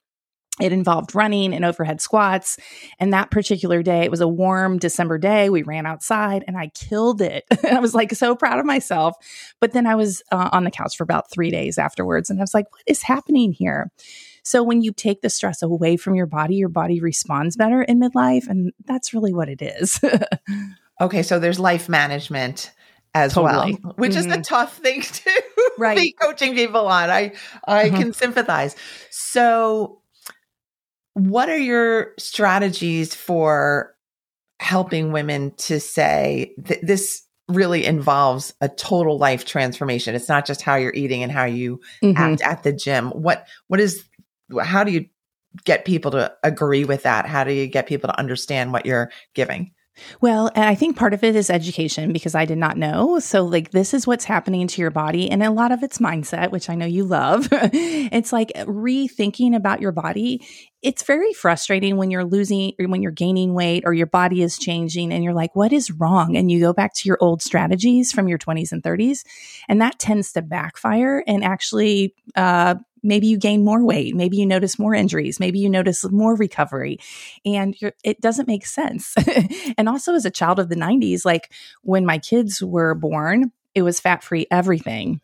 it 0.60 0.72
involved 0.72 1.14
running 1.14 1.52
and 1.52 1.64
overhead 1.64 2.00
squats. 2.00 2.58
And 2.98 3.12
that 3.12 3.30
particular 3.30 3.82
day, 3.82 4.02
it 4.02 4.10
was 4.10 4.20
a 4.20 4.28
warm 4.28 4.78
December 4.78 5.18
day. 5.18 5.50
We 5.50 5.62
ran 5.62 5.86
outside 5.86 6.44
and 6.46 6.56
I 6.56 6.68
killed 6.68 7.20
it. 7.20 7.44
I 7.64 7.80
was 7.80 7.94
like 7.94 8.12
so 8.12 8.34
proud 8.34 8.58
of 8.58 8.64
myself. 8.64 9.16
But 9.60 9.72
then 9.72 9.86
I 9.86 9.94
was 9.94 10.22
uh, 10.32 10.48
on 10.52 10.64
the 10.64 10.70
couch 10.70 10.96
for 10.96 11.04
about 11.04 11.30
three 11.30 11.50
days 11.50 11.76
afterwards. 11.76 12.30
And 12.30 12.40
I 12.40 12.42
was 12.42 12.54
like, 12.54 12.72
what 12.72 12.82
is 12.86 13.02
happening 13.02 13.52
here? 13.52 13.90
So 14.42 14.62
when 14.62 14.80
you 14.80 14.92
take 14.92 15.22
the 15.22 15.30
stress 15.30 15.60
away 15.62 15.96
from 15.96 16.14
your 16.14 16.26
body, 16.26 16.54
your 16.54 16.68
body 16.68 17.00
responds 17.00 17.56
better 17.56 17.82
in 17.82 18.00
midlife. 18.00 18.48
And 18.48 18.72
that's 18.86 19.12
really 19.12 19.34
what 19.34 19.48
it 19.48 19.60
is. 19.60 20.00
okay. 21.00 21.22
So 21.22 21.38
there's 21.38 21.58
life 21.58 21.88
management 21.88 22.70
as 23.12 23.32
totally. 23.34 23.78
well, 23.82 23.94
which 23.96 24.12
mm-hmm. 24.12 24.30
is 24.30 24.36
a 24.38 24.42
tough 24.42 24.76
thing 24.78 25.02
to 25.02 25.42
right. 25.78 25.96
be 25.96 26.12
coaching 26.12 26.54
people 26.54 26.86
on. 26.86 27.10
I 27.10 27.32
I 27.66 27.88
uh-huh. 27.88 27.98
can 27.98 28.12
sympathize. 28.12 28.76
So 29.10 30.00
what 31.16 31.48
are 31.48 31.56
your 31.56 32.12
strategies 32.18 33.14
for 33.14 33.94
helping 34.60 35.12
women 35.12 35.54
to 35.56 35.80
say 35.80 36.54
th- 36.62 36.80
this 36.82 37.22
really 37.48 37.86
involves 37.86 38.52
a 38.60 38.68
total 38.68 39.16
life 39.16 39.46
transformation. 39.46 40.14
It's 40.14 40.28
not 40.28 40.44
just 40.44 40.60
how 40.60 40.74
you're 40.74 40.92
eating 40.92 41.22
and 41.22 41.32
how 41.32 41.46
you 41.46 41.80
mm-hmm. 42.02 42.16
act 42.18 42.42
at 42.42 42.64
the 42.64 42.72
gym. 42.72 43.08
What 43.12 43.46
what 43.68 43.80
is 43.80 44.04
how 44.62 44.84
do 44.84 44.92
you 44.92 45.06
get 45.64 45.86
people 45.86 46.10
to 46.10 46.34
agree 46.42 46.84
with 46.84 47.04
that? 47.04 47.24
How 47.24 47.44
do 47.44 47.52
you 47.52 47.66
get 47.66 47.86
people 47.86 48.08
to 48.08 48.18
understand 48.18 48.74
what 48.74 48.84
you're 48.84 49.10
giving? 49.32 49.72
Well, 50.20 50.50
and 50.54 50.64
I 50.64 50.74
think 50.74 50.96
part 50.96 51.14
of 51.14 51.24
it 51.24 51.34
is 51.36 51.48
education 51.48 52.12
because 52.12 52.34
I 52.34 52.44
did 52.44 52.58
not 52.58 52.76
know. 52.76 53.18
So, 53.18 53.44
like, 53.44 53.70
this 53.70 53.94
is 53.94 54.06
what's 54.06 54.24
happening 54.24 54.66
to 54.68 54.80
your 54.82 54.90
body, 54.90 55.30
and 55.30 55.42
a 55.42 55.50
lot 55.50 55.72
of 55.72 55.82
it's 55.82 55.98
mindset, 55.98 56.50
which 56.50 56.68
I 56.68 56.74
know 56.74 56.86
you 56.86 57.04
love. 57.04 57.48
it's 57.52 58.32
like 58.32 58.52
rethinking 58.54 59.54
about 59.54 59.80
your 59.80 59.92
body. 59.92 60.46
It's 60.86 61.02
very 61.02 61.32
frustrating 61.32 61.96
when 61.96 62.12
you're 62.12 62.24
losing 62.24 62.72
when 62.78 63.02
you're 63.02 63.10
gaining 63.10 63.54
weight 63.54 63.82
or 63.84 63.92
your 63.92 64.06
body 64.06 64.40
is 64.40 64.56
changing 64.56 65.12
and 65.12 65.24
you're 65.24 65.34
like, 65.34 65.56
what 65.56 65.72
is 65.72 65.90
wrong? 65.90 66.36
And 66.36 66.48
you 66.48 66.60
go 66.60 66.72
back 66.72 66.94
to 66.94 67.08
your 67.08 67.18
old 67.20 67.42
strategies 67.42 68.12
from 68.12 68.28
your 68.28 68.38
20s 68.38 68.70
and 68.70 68.84
30s. 68.84 69.24
And 69.68 69.80
that 69.80 69.98
tends 69.98 70.32
to 70.34 70.42
backfire 70.42 71.24
and 71.26 71.42
actually 71.42 72.14
uh, 72.36 72.76
maybe 73.02 73.26
you 73.26 73.36
gain 73.36 73.64
more 73.64 73.84
weight 73.84 74.14
maybe 74.14 74.36
you 74.36 74.46
notice 74.46 74.78
more 74.78 74.94
injuries 74.94 75.40
maybe 75.40 75.58
you 75.58 75.68
notice 75.68 76.08
more 76.10 76.36
recovery 76.36 76.98
and 77.44 77.76
it 78.04 78.20
doesn't 78.20 78.48
make 78.48 78.64
sense 78.64 79.14
and 79.78 79.88
also 79.88 80.14
as 80.14 80.24
a 80.24 80.30
child 80.30 80.58
of 80.58 80.68
the 80.68 80.76
90s 80.76 81.24
like 81.24 81.52
when 81.82 82.06
my 82.06 82.18
kids 82.18 82.62
were 82.62 82.94
born 82.94 83.52
it 83.74 83.82
was 83.82 84.00
fat 84.00 84.24
free 84.24 84.46
everything 84.50 85.20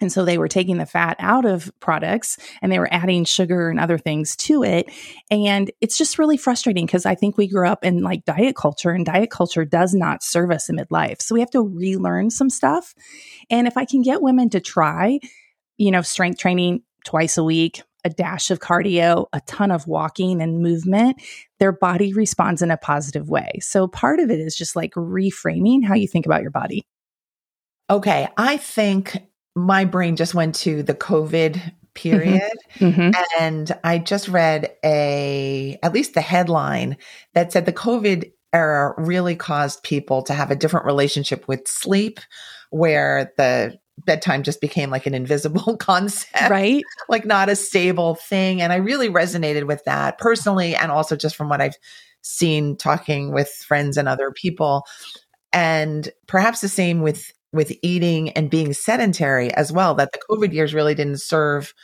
and 0.00 0.10
so 0.10 0.24
they 0.24 0.38
were 0.38 0.48
taking 0.48 0.78
the 0.78 0.86
fat 0.86 1.16
out 1.18 1.44
of 1.44 1.70
products 1.80 2.38
and 2.62 2.72
they 2.72 2.78
were 2.78 2.92
adding 2.92 3.24
sugar 3.24 3.68
and 3.68 3.78
other 3.78 3.98
things 3.98 4.34
to 4.36 4.62
it. 4.62 4.90
And 5.30 5.70
it's 5.80 5.98
just 5.98 6.18
really 6.18 6.36
frustrating 6.36 6.86
because 6.86 7.06
I 7.06 7.14
think 7.14 7.36
we 7.36 7.48
grew 7.48 7.68
up 7.68 7.84
in 7.84 8.02
like 8.02 8.24
diet 8.24 8.56
culture 8.56 8.90
and 8.90 9.04
diet 9.04 9.30
culture 9.30 9.64
does 9.64 9.94
not 9.94 10.22
serve 10.22 10.50
us 10.50 10.68
in 10.68 10.76
midlife. 10.76 11.20
So 11.20 11.34
we 11.34 11.40
have 11.40 11.50
to 11.50 11.62
relearn 11.62 12.30
some 12.30 12.50
stuff. 12.50 12.94
And 13.50 13.66
if 13.66 13.76
I 13.76 13.84
can 13.84 14.02
get 14.02 14.22
women 14.22 14.48
to 14.50 14.60
try, 14.60 15.20
you 15.76 15.90
know, 15.90 16.02
strength 16.02 16.38
training 16.38 16.82
twice 17.04 17.36
a 17.36 17.44
week, 17.44 17.82
a 18.04 18.10
dash 18.10 18.50
of 18.50 18.60
cardio, 18.60 19.26
a 19.32 19.40
ton 19.42 19.70
of 19.70 19.86
walking 19.86 20.40
and 20.40 20.62
movement, 20.62 21.20
their 21.58 21.72
body 21.72 22.14
responds 22.14 22.62
in 22.62 22.70
a 22.70 22.76
positive 22.76 23.28
way. 23.28 23.52
So 23.60 23.86
part 23.86 24.20
of 24.20 24.30
it 24.30 24.40
is 24.40 24.56
just 24.56 24.74
like 24.74 24.92
reframing 24.94 25.84
how 25.84 25.94
you 25.94 26.08
think 26.08 26.24
about 26.24 26.42
your 26.42 26.50
body. 26.50 26.86
Okay. 27.90 28.28
I 28.36 28.56
think 28.56 29.16
my 29.54 29.84
brain 29.84 30.16
just 30.16 30.34
went 30.34 30.54
to 30.56 30.82
the 30.82 30.94
COVID 30.94 31.54
mm-hmm. 31.54 31.68
period. 31.94 32.52
Mm-hmm. 32.76 33.10
And 33.40 33.72
I 33.84 33.98
just 33.98 34.28
read 34.28 34.72
a, 34.84 35.78
at 35.82 35.92
least 35.92 36.14
the 36.14 36.20
headline 36.20 36.96
that 37.34 37.52
said 37.52 37.66
the 37.66 37.72
COVID 37.72 38.32
era 38.52 38.94
really 38.96 39.36
caused 39.36 39.82
people 39.82 40.22
to 40.22 40.34
have 40.34 40.50
a 40.50 40.56
different 40.56 40.86
relationship 40.86 41.46
with 41.46 41.68
sleep, 41.68 42.20
where 42.70 43.32
the 43.36 43.78
bedtime 44.06 44.42
just 44.42 44.60
became 44.60 44.90
like 44.90 45.06
an 45.06 45.14
invisible 45.14 45.76
concept, 45.78 46.50
right? 46.50 46.82
like 47.08 47.24
not 47.24 47.48
a 47.48 47.56
stable 47.56 48.14
thing. 48.14 48.60
And 48.62 48.72
I 48.72 48.76
really 48.76 49.08
resonated 49.08 49.66
with 49.66 49.84
that 49.84 50.18
personally, 50.18 50.74
and 50.74 50.90
also 50.90 51.16
just 51.16 51.36
from 51.36 51.48
what 51.48 51.60
I've 51.60 51.76
seen 52.22 52.76
talking 52.76 53.32
with 53.32 53.48
friends 53.48 53.96
and 53.96 54.08
other 54.08 54.30
people. 54.30 54.84
And 55.52 56.08
perhaps 56.26 56.60
the 56.60 56.68
same 56.68 57.00
with 57.00 57.32
with 57.52 57.72
eating 57.82 58.30
and 58.30 58.50
being 58.50 58.72
sedentary 58.72 59.52
as 59.54 59.72
well. 59.72 59.94
That 59.94 60.12
the 60.12 60.20
COVID 60.30 60.52
years 60.52 60.74
really 60.74 60.94
didn't 60.94 61.20
serve 61.20 61.74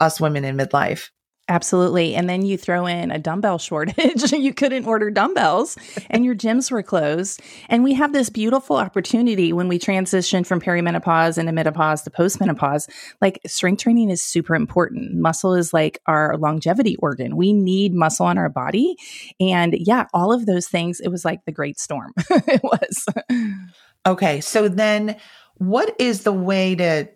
us 0.00 0.20
women 0.20 0.44
in 0.44 0.56
midlife. 0.56 1.10
Absolutely. 1.50 2.14
And 2.14 2.28
then 2.28 2.44
you 2.44 2.58
throw 2.58 2.84
in 2.84 3.10
a 3.10 3.18
dumbbell 3.18 3.58
shortage. 3.58 4.32
you 4.32 4.52
couldn't 4.52 4.84
order 4.84 5.10
dumbbells 5.10 5.78
and 6.10 6.24
your 6.24 6.34
gyms 6.34 6.70
were 6.70 6.82
closed. 6.82 7.40
And 7.70 7.82
we 7.82 7.94
have 7.94 8.12
this 8.12 8.28
beautiful 8.28 8.76
opportunity 8.76 9.52
when 9.52 9.66
we 9.66 9.78
transition 9.78 10.44
from 10.44 10.60
perimenopause 10.60 11.38
into 11.38 11.52
menopause 11.52 12.02
to 12.02 12.10
postmenopause. 12.10 12.88
Like 13.22 13.40
strength 13.46 13.82
training 13.82 14.10
is 14.10 14.22
super 14.22 14.54
important. 14.54 15.14
Muscle 15.14 15.54
is 15.54 15.72
like 15.72 16.00
our 16.06 16.36
longevity 16.36 16.96
organ. 16.96 17.36
We 17.36 17.54
need 17.54 17.94
muscle 17.94 18.26
on 18.26 18.36
our 18.36 18.50
body. 18.50 18.96
And 19.40 19.74
yeah, 19.78 20.06
all 20.12 20.32
of 20.32 20.44
those 20.44 20.68
things, 20.68 21.00
it 21.00 21.08
was 21.08 21.24
like 21.24 21.44
the 21.46 21.52
great 21.52 21.78
storm. 21.78 22.12
it 22.30 22.62
was. 22.62 23.06
Okay. 24.06 24.40
So 24.40 24.68
then 24.68 25.16
what 25.56 25.94
is 25.98 26.22
the 26.22 26.32
way 26.32 26.74
to 26.76 27.08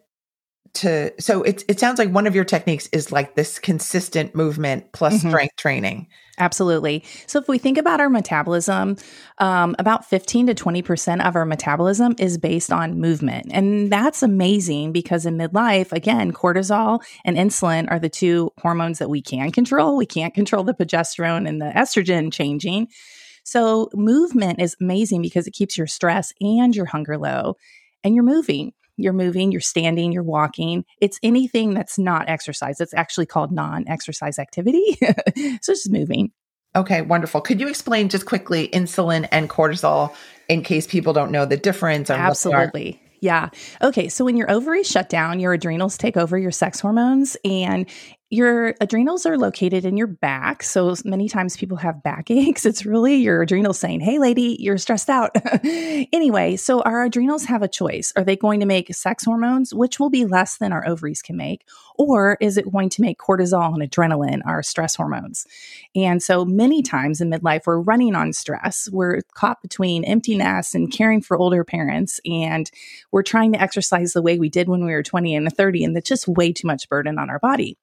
to 0.75 1.13
so 1.21 1.43
it 1.43 1.65
it 1.69 1.79
sounds 1.79 1.99
like 1.99 2.11
one 2.11 2.27
of 2.27 2.35
your 2.35 2.45
techniques 2.45 2.89
is 2.93 3.13
like 3.13 3.35
this 3.35 3.59
consistent 3.59 4.35
movement 4.35 4.91
plus 4.93 5.19
mm-hmm. 5.19 5.29
strength 5.29 5.57
training. 5.57 6.09
Absolutely. 6.39 7.05
So 7.27 7.39
if 7.39 7.47
we 7.47 7.59
think 7.59 7.77
about 7.77 8.01
our 8.01 8.09
metabolism, 8.09 8.97
um, 9.37 9.77
about 9.79 10.07
15 10.07 10.47
to 10.47 10.55
20% 10.55 11.25
of 11.25 11.37
our 11.37 11.45
metabolism 11.45 12.15
is 12.19 12.39
based 12.39 12.73
on 12.73 12.99
movement. 12.99 13.49
And 13.53 13.93
that's 13.93 14.23
amazing 14.23 14.93
because 14.93 15.27
in 15.27 15.37
midlife, 15.37 15.93
again, 15.93 16.33
cortisol 16.33 17.01
and 17.27 17.37
insulin 17.37 17.87
are 17.91 17.99
the 17.99 18.09
two 18.09 18.51
hormones 18.59 18.99
that 18.99 19.11
we 19.11 19.21
can 19.21 19.53
control. 19.53 19.97
We 19.97 20.07
can't 20.07 20.33
control 20.33 20.65
the 20.65 20.75
progesterone 20.75 21.47
and 21.47 21.61
the 21.61 21.71
estrogen 21.77 22.33
changing. 22.33 22.89
So 23.45 23.89
movement 23.95 24.61
is 24.61 24.77
amazing 24.81 25.23
because 25.23 25.47
it 25.47 25.53
keeps 25.53 25.77
your 25.77 25.87
stress 25.87 26.33
and 26.41 26.75
your 26.75 26.87
hunger 26.87 27.19
low 27.19 27.57
and 28.05 28.15
you're 28.15 28.25
moving 28.25 28.73
you're 28.97 29.13
moving, 29.13 29.53
you're 29.53 29.61
standing, 29.61 30.13
you're 30.13 30.23
walking. 30.23 30.85
It's 31.01 31.19
anything 31.23 31.75
that's 31.75 31.99
not 31.99 32.29
exercise. 32.29 32.81
It's 32.81 32.95
actually 32.95 33.27
called 33.27 33.53
non 33.53 33.89
exercise 33.89 34.39
activity. 34.39 34.99
so 35.63 35.73
just 35.73 35.91
moving. 35.91 36.31
Okay, 36.75 37.03
wonderful. 37.03 37.41
Could 37.41 37.61
you 37.61 37.69
explain 37.69 38.09
just 38.09 38.25
quickly 38.25 38.69
insulin 38.69 39.29
and 39.31 39.51
cortisol 39.51 40.15
in 40.49 40.63
case 40.63 40.87
people 40.87 41.13
don't 41.13 41.31
know 41.31 41.45
the 41.45 41.57
difference? 41.57 42.11
Absolutely. 42.11 43.01
Yeah. 43.21 43.51
Okay. 43.83 44.09
So 44.09 44.25
when 44.25 44.37
your 44.37 44.51
ovaries 44.51 44.89
shut 44.89 45.09
down, 45.09 45.39
your 45.39 45.53
adrenals 45.53 45.97
take 45.97 46.17
over 46.17 46.37
your 46.37 46.51
sex 46.51 46.81
hormones, 46.81 47.37
and 47.45 47.89
your 48.33 48.75
adrenals 48.81 49.27
are 49.27 49.37
located 49.37 49.85
in 49.85 49.99
your 49.99 50.07
back. 50.07 50.63
So 50.63 50.95
many 51.05 51.29
times 51.29 51.55
people 51.55 51.77
have 51.77 52.03
backaches. 52.03 52.65
It's 52.73 52.87
really 52.87 53.17
your 53.17 53.43
adrenals 53.43 53.79
saying, 53.79 54.01
Hey, 54.01 54.19
lady, 54.19 54.57
you're 54.59 54.79
stressed 54.79 55.11
out. 55.11 55.37
anyway, 55.65 56.57
so 56.57 56.81
our 56.81 57.05
adrenals 57.05 57.45
have 57.45 57.61
a 57.61 57.69
choice. 57.69 58.11
Are 58.17 58.25
they 58.25 58.37
going 58.37 58.61
to 58.61 58.67
make 58.67 58.95
sex 58.95 59.27
hormones, 59.27 59.75
which 59.75 60.01
will 60.01 60.09
be 60.09 60.25
less 60.25 60.57
than 60.57 60.73
our 60.73 60.87
ovaries 60.89 61.21
can 61.21 61.37
make? 61.37 61.69
Or 61.97 62.39
is 62.41 62.57
it 62.57 62.73
going 62.73 62.89
to 62.91 63.03
make 63.03 63.19
cortisol 63.19 63.75
and 63.75 63.83
adrenaline, 63.83 64.41
our 64.47 64.63
stress 64.63 64.95
hormones? 64.95 65.47
And 65.95 66.23
so 66.23 66.47
many 66.47 66.81
times 66.81 67.21
in 67.21 67.31
midlife, 67.31 67.67
we're 67.67 67.81
running 67.81 68.15
on 68.15 68.33
stress. 68.33 68.89
We're 68.91 69.21
caught 69.35 69.61
between 69.61 70.05
empty 70.05 70.37
nest 70.37 70.75
and 70.75 70.91
caring 70.91 71.21
for 71.21 71.37
older 71.37 71.65
parents. 71.65 72.19
And 72.25 72.71
we're 73.11 73.25
trying 73.25 73.53
to 73.53 73.61
exercise 73.61 74.15
the 74.15 74.23
way 74.23 74.39
we 74.39 74.49
did 74.49 74.71
when 74.71 74.87
we 74.87 74.93
were 74.93 75.03
20 75.03 75.35
and 75.35 75.55
30. 75.55 75.85
And 75.85 75.97
it's 75.99 76.09
just 76.09 76.27
way 76.27 76.55
too 76.55 76.67
much 76.67 76.89
burden 76.89 77.19
on 77.19 77.29
our 77.29 77.39
body. 77.39 77.77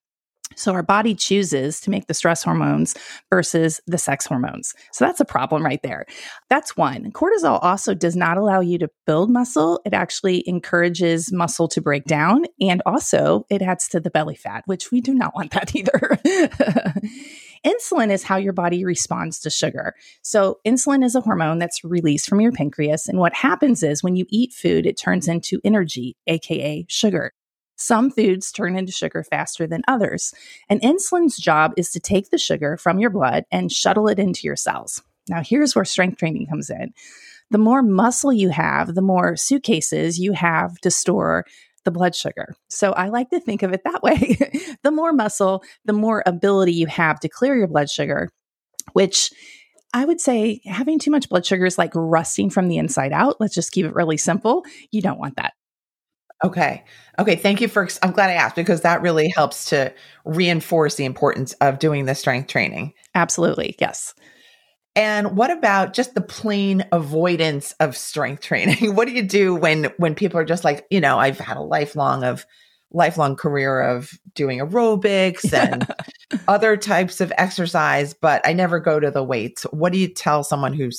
So 0.55 0.73
our 0.73 0.83
body 0.83 1.15
chooses 1.15 1.79
to 1.81 1.89
make 1.89 2.07
the 2.07 2.13
stress 2.13 2.43
hormones 2.43 2.95
versus 3.29 3.79
the 3.87 3.97
sex 3.97 4.25
hormones. 4.25 4.73
So 4.91 5.05
that's 5.05 5.19
a 5.19 5.25
problem 5.25 5.63
right 5.63 5.81
there. 5.83 6.05
That's 6.49 6.75
one. 6.75 7.11
Cortisol 7.11 7.59
also 7.61 7.93
does 7.93 8.15
not 8.15 8.37
allow 8.37 8.59
you 8.59 8.77
to 8.79 8.89
build 9.05 9.29
muscle. 9.29 9.79
It 9.85 9.93
actually 9.93 10.43
encourages 10.47 11.31
muscle 11.31 11.67
to 11.69 11.81
break 11.81 12.05
down. 12.05 12.45
And 12.59 12.81
also 12.85 13.45
it 13.49 13.61
adds 13.61 13.87
to 13.89 13.99
the 13.99 14.09
belly 14.09 14.35
fat, 14.35 14.63
which 14.65 14.91
we 14.91 15.01
do 15.01 15.13
not 15.13 15.33
want 15.35 15.51
that 15.51 15.75
either. 15.75 16.19
insulin 17.65 18.11
is 18.11 18.23
how 18.23 18.37
your 18.37 18.53
body 18.53 18.83
responds 18.85 19.39
to 19.41 19.49
sugar. 19.49 19.93
So 20.21 20.59
insulin 20.65 21.03
is 21.03 21.15
a 21.15 21.21
hormone 21.21 21.59
that's 21.59 21.83
released 21.83 22.27
from 22.27 22.41
your 22.41 22.51
pancreas. 22.51 23.07
And 23.07 23.19
what 23.19 23.33
happens 23.33 23.83
is 23.83 24.03
when 24.03 24.15
you 24.15 24.25
eat 24.29 24.53
food, 24.53 24.85
it 24.85 24.97
turns 24.97 25.27
into 25.27 25.59
energy, 25.63 26.17
AKA 26.27 26.85
sugar. 26.89 27.31
Some 27.79 28.11
foods 28.11 28.51
turn 28.51 28.75
into 28.75 28.91
sugar 28.91 29.23
faster 29.23 29.65
than 29.65 29.83
others. 29.87 30.33
And 30.69 30.83
insulin's 30.83 31.37
job 31.37 31.71
is 31.77 31.89
to 31.91 31.99
take 32.01 32.29
the 32.29 32.37
sugar 32.37 32.75
from 32.75 32.99
your 32.99 33.09
blood 33.09 33.45
and 33.51 33.71
shuttle 33.71 34.09
it 34.09 34.19
into 34.19 34.41
your 34.43 34.57
cells. 34.57 35.01
Now, 35.29 35.41
here's 35.41 35.75
where 35.75 35.85
strength 35.85 36.17
training 36.17 36.47
comes 36.47 36.69
in. 36.69 36.93
The 37.51 37.57
more 37.57 37.81
muscle 37.81 38.33
you 38.33 38.49
have, 38.49 38.95
the 38.95 39.01
more 39.01 39.37
suitcases 39.37 40.19
you 40.19 40.33
have 40.33 40.77
to 40.81 40.91
store 40.91 41.45
the 41.85 41.91
blood 41.91 42.15
sugar. 42.15 42.53
So 42.67 42.91
I 42.91 43.07
like 43.07 43.29
to 43.29 43.39
think 43.39 43.63
of 43.63 43.71
it 43.71 43.85
that 43.85 44.03
way. 44.03 44.37
the 44.83 44.91
more 44.91 45.13
muscle, 45.13 45.63
the 45.85 45.93
more 45.93 46.21
ability 46.25 46.73
you 46.73 46.87
have 46.87 47.21
to 47.21 47.29
clear 47.29 47.55
your 47.55 47.67
blood 47.67 47.89
sugar, 47.89 48.29
which 48.91 49.31
I 49.93 50.03
would 50.03 50.19
say 50.19 50.59
having 50.65 50.99
too 50.99 51.11
much 51.11 51.29
blood 51.29 51.45
sugar 51.45 51.65
is 51.65 51.77
like 51.77 51.91
rusting 51.95 52.49
from 52.49 52.67
the 52.67 52.77
inside 52.77 53.13
out. 53.13 53.37
Let's 53.39 53.55
just 53.55 53.71
keep 53.71 53.85
it 53.85 53.95
really 53.95 54.17
simple. 54.17 54.65
You 54.91 55.01
don't 55.01 55.17
want 55.17 55.37
that. 55.37 55.53
Okay. 56.43 56.83
Okay. 57.17 57.35
Thank 57.35 57.59
you 57.59 57.67
for, 57.67 57.87
I'm 58.01 58.11
glad 58.11 58.29
I 58.29 58.33
asked 58.33 58.55
because 58.55 58.81
that 58.81 59.01
really 59.01 59.29
helps 59.35 59.65
to 59.65 59.93
reinforce 60.25 60.95
the 60.95 61.05
importance 61.05 61.53
of 61.53 61.79
doing 61.79 62.05
the 62.05 62.15
strength 62.15 62.47
training. 62.47 62.93
Absolutely. 63.13 63.75
Yes. 63.79 64.13
And 64.95 65.37
what 65.37 65.51
about 65.51 65.93
just 65.93 66.15
the 66.15 66.21
plain 66.21 66.85
avoidance 66.91 67.73
of 67.79 67.95
strength 67.95 68.41
training? 68.41 68.95
what 68.95 69.07
do 69.07 69.13
you 69.13 69.23
do 69.23 69.55
when 69.55 69.85
when 69.97 70.15
people 70.15 70.39
are 70.39 70.45
just 70.45 70.63
like, 70.63 70.85
you 70.89 70.99
know, 71.01 71.19
I've 71.19 71.39
had 71.39 71.57
a 71.57 71.61
lifelong 71.61 72.23
of 72.23 72.45
lifelong 72.91 73.35
career 73.35 73.81
of 73.81 74.11
doing 74.33 74.59
aerobics 74.59 75.53
and 75.53 75.87
other 76.47 76.75
types 76.75 77.21
of 77.21 77.31
exercise, 77.37 78.13
but 78.13 78.41
I 78.45 78.53
never 78.53 78.79
go 78.79 78.99
to 78.99 79.11
the 79.11 79.23
weights. 79.23 79.63
What 79.71 79.93
do 79.93 79.99
you 79.99 80.07
tell 80.07 80.43
someone 80.43 80.73
who 80.73 80.89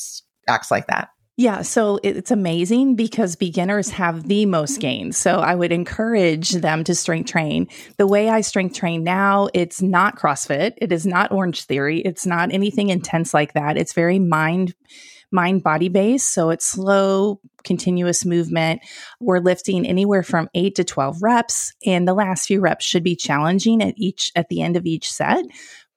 acts 0.48 0.70
like 0.70 0.86
that? 0.86 1.08
Yeah, 1.40 1.62
so 1.62 1.98
it's 2.02 2.30
amazing 2.30 2.96
because 2.96 3.34
beginners 3.34 3.88
have 3.88 4.28
the 4.28 4.44
most 4.44 4.72
mm-hmm. 4.72 4.80
gains. 4.80 5.16
So 5.16 5.36
I 5.36 5.54
would 5.54 5.72
encourage 5.72 6.50
them 6.50 6.84
to 6.84 6.94
strength 6.94 7.30
train. 7.30 7.66
The 7.96 8.06
way 8.06 8.28
I 8.28 8.42
strength 8.42 8.76
train 8.76 9.04
now, 9.04 9.48
it's 9.54 9.80
not 9.80 10.18
CrossFit, 10.18 10.74
it 10.76 10.92
is 10.92 11.06
not 11.06 11.32
Orange 11.32 11.64
Theory, 11.64 12.02
it's 12.02 12.26
not 12.26 12.52
anything 12.52 12.90
intense 12.90 13.32
like 13.32 13.54
that. 13.54 13.78
It's 13.78 13.94
very 13.94 14.18
mind 14.18 14.74
mind 15.32 15.62
body 15.62 15.88
based. 15.88 16.34
So 16.34 16.50
it's 16.50 16.66
slow, 16.66 17.40
continuous 17.64 18.26
movement. 18.26 18.82
We're 19.18 19.38
lifting 19.38 19.86
anywhere 19.86 20.22
from 20.22 20.50
eight 20.54 20.74
to 20.74 20.84
12 20.84 21.22
reps. 21.22 21.72
And 21.86 22.06
the 22.06 22.12
last 22.12 22.48
few 22.48 22.60
reps 22.60 22.84
should 22.84 23.04
be 23.04 23.16
challenging 23.16 23.80
at 23.80 23.94
each, 23.96 24.30
at 24.36 24.50
the 24.50 24.60
end 24.60 24.76
of 24.76 24.84
each 24.84 25.10
set 25.10 25.46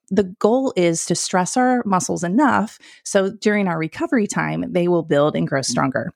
the 0.09 0.23
goal 0.23 0.73
is 0.75 1.05
to 1.05 1.15
stress 1.15 1.57
our 1.57 1.81
muscles 1.85 2.23
enough 2.23 2.77
so 3.03 3.31
during 3.31 3.67
our 3.67 3.77
recovery 3.77 4.27
time, 4.27 4.71
they 4.71 4.87
will 4.87 5.03
build 5.03 5.35
and 5.35 5.47
grow 5.47 5.61
stronger. 5.61 6.11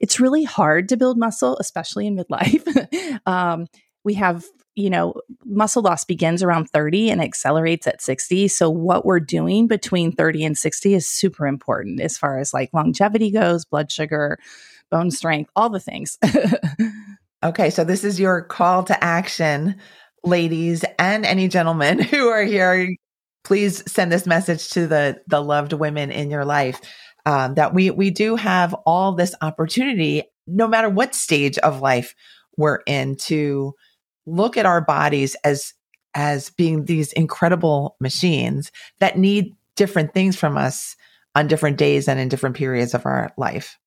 It's 0.00 0.20
really 0.20 0.44
hard 0.44 0.88
to 0.88 0.96
build 0.96 1.18
muscle, 1.18 1.56
especially 1.58 2.06
in 2.06 2.16
midlife. 2.16 3.20
um, 3.26 3.66
we 4.04 4.14
have 4.14 4.44
you 4.78 4.90
know, 4.90 5.12
muscle 5.44 5.82
loss 5.82 6.04
begins 6.04 6.40
around 6.40 6.70
30 6.70 7.10
and 7.10 7.20
accelerates 7.20 7.88
at 7.88 8.00
60. 8.00 8.46
So, 8.46 8.70
what 8.70 9.04
we're 9.04 9.18
doing 9.18 9.66
between 9.66 10.12
30 10.12 10.44
and 10.44 10.56
60 10.56 10.94
is 10.94 11.04
super 11.04 11.48
important 11.48 12.00
as 12.00 12.16
far 12.16 12.38
as 12.38 12.54
like 12.54 12.70
longevity 12.72 13.32
goes, 13.32 13.64
blood 13.64 13.90
sugar, 13.90 14.38
bone 14.88 15.10
strength, 15.10 15.50
all 15.56 15.68
the 15.68 15.80
things. 15.80 16.16
okay. 17.44 17.70
So, 17.70 17.82
this 17.82 18.04
is 18.04 18.20
your 18.20 18.40
call 18.40 18.84
to 18.84 19.02
action, 19.02 19.74
ladies 20.22 20.84
and 20.96 21.26
any 21.26 21.48
gentlemen 21.48 22.00
who 22.02 22.28
are 22.28 22.44
here 22.44 22.94
please 23.48 23.82
send 23.90 24.12
this 24.12 24.26
message 24.26 24.68
to 24.68 24.86
the 24.86 25.18
the 25.26 25.40
loved 25.40 25.72
women 25.72 26.10
in 26.10 26.30
your 26.30 26.44
life 26.44 26.78
um, 27.24 27.54
that 27.54 27.72
we 27.72 27.90
we 27.90 28.10
do 28.10 28.36
have 28.36 28.74
all 28.84 29.12
this 29.12 29.34
opportunity, 29.40 30.22
no 30.46 30.68
matter 30.68 30.90
what 30.90 31.14
stage 31.14 31.56
of 31.58 31.80
life 31.80 32.14
we're 32.58 32.80
in, 32.86 33.16
to 33.16 33.72
look 34.26 34.58
at 34.58 34.66
our 34.66 34.82
bodies 34.82 35.34
as 35.44 35.72
as 36.14 36.50
being 36.50 36.84
these 36.84 37.10
incredible 37.14 37.96
machines 38.00 38.70
that 39.00 39.16
need 39.16 39.56
different 39.76 40.12
things 40.12 40.36
from 40.36 40.58
us 40.58 40.94
on 41.34 41.46
different 41.46 41.78
days 41.78 42.06
and 42.06 42.20
in 42.20 42.28
different 42.28 42.54
periods 42.54 42.92
of 42.92 43.06
our 43.06 43.32
life. 43.38 43.78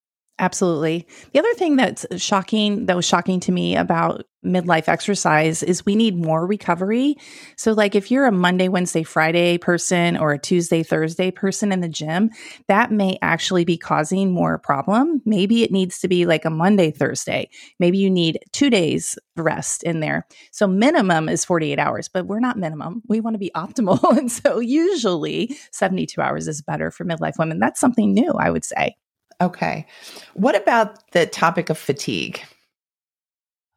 Absolutely. 0.42 1.06
The 1.34 1.40
other 1.40 1.54
thing 1.54 1.76
that's 1.76 2.04
shocking, 2.18 2.88
that 2.88 2.96
was 2.96 3.06
shocking 3.06 3.40
to 3.42 3.52
me 3.52 3.76
about 3.76 4.26
midlife 4.44 4.88
exercise 4.90 5.62
is 5.62 5.86
we 5.86 5.96
need 5.96 6.18
more 6.18 6.48
recovery. 6.48 7.16
So, 7.58 7.74
like 7.74 7.94
if 7.94 8.10
you're 8.10 8.26
a 8.26 8.32
Monday, 8.32 8.68
Wednesday, 8.68 9.04
Friday 9.04 9.60
person 9.60 10.18
or 10.18 10.32
a 10.32 10.40
Tuesday, 10.40 10.82
Thursday 10.82 11.30
person 11.30 11.72
in 11.72 11.82
the 11.82 11.88
gym, 11.88 12.32
that 12.68 12.92
may 12.92 13.20
actually 13.22 13.66
be 13.66 13.78
causing 13.78 14.32
more 14.32 14.58
problem. 14.58 15.22
Maybe 15.26 15.62
it 15.62 15.72
needs 15.72 16.00
to 16.00 16.08
be 16.08 16.26
like 16.26 16.44
a 16.44 16.50
Monday, 16.50 16.90
Thursday. 16.90 17.48
Maybe 17.80 18.00
you 18.00 18.10
need 18.10 18.40
two 18.52 18.72
days 18.72 19.20
rest 19.38 19.84
in 19.84 20.00
there. 20.00 20.26
So, 20.50 20.66
minimum 20.66 21.30
is 21.30 21.46
48 21.46 21.78
hours, 21.78 22.08
but 22.08 22.26
we're 22.26 22.40
not 22.40 22.58
minimum. 22.58 23.04
We 23.08 23.22
want 23.22 23.36
to 23.36 23.40
be 23.40 23.52
optimal. 23.56 24.02
and 24.18 24.32
so, 24.32 24.58
usually 24.58 25.56
72 25.72 26.20
hours 26.20 26.48
is 26.48 26.64
better 26.64 26.90
for 26.90 27.06
midlife 27.06 27.38
women. 27.38 27.60
That's 27.60 27.80
something 27.80 28.12
new, 28.12 28.32
I 28.32 28.50
would 28.50 28.66
say. 28.66 28.96
Okay. 29.42 29.88
What 30.36 30.56
about 30.56 31.12
the 31.12 31.26
topic 31.26 31.70
of 31.70 31.78
fatigue? 31.78 32.42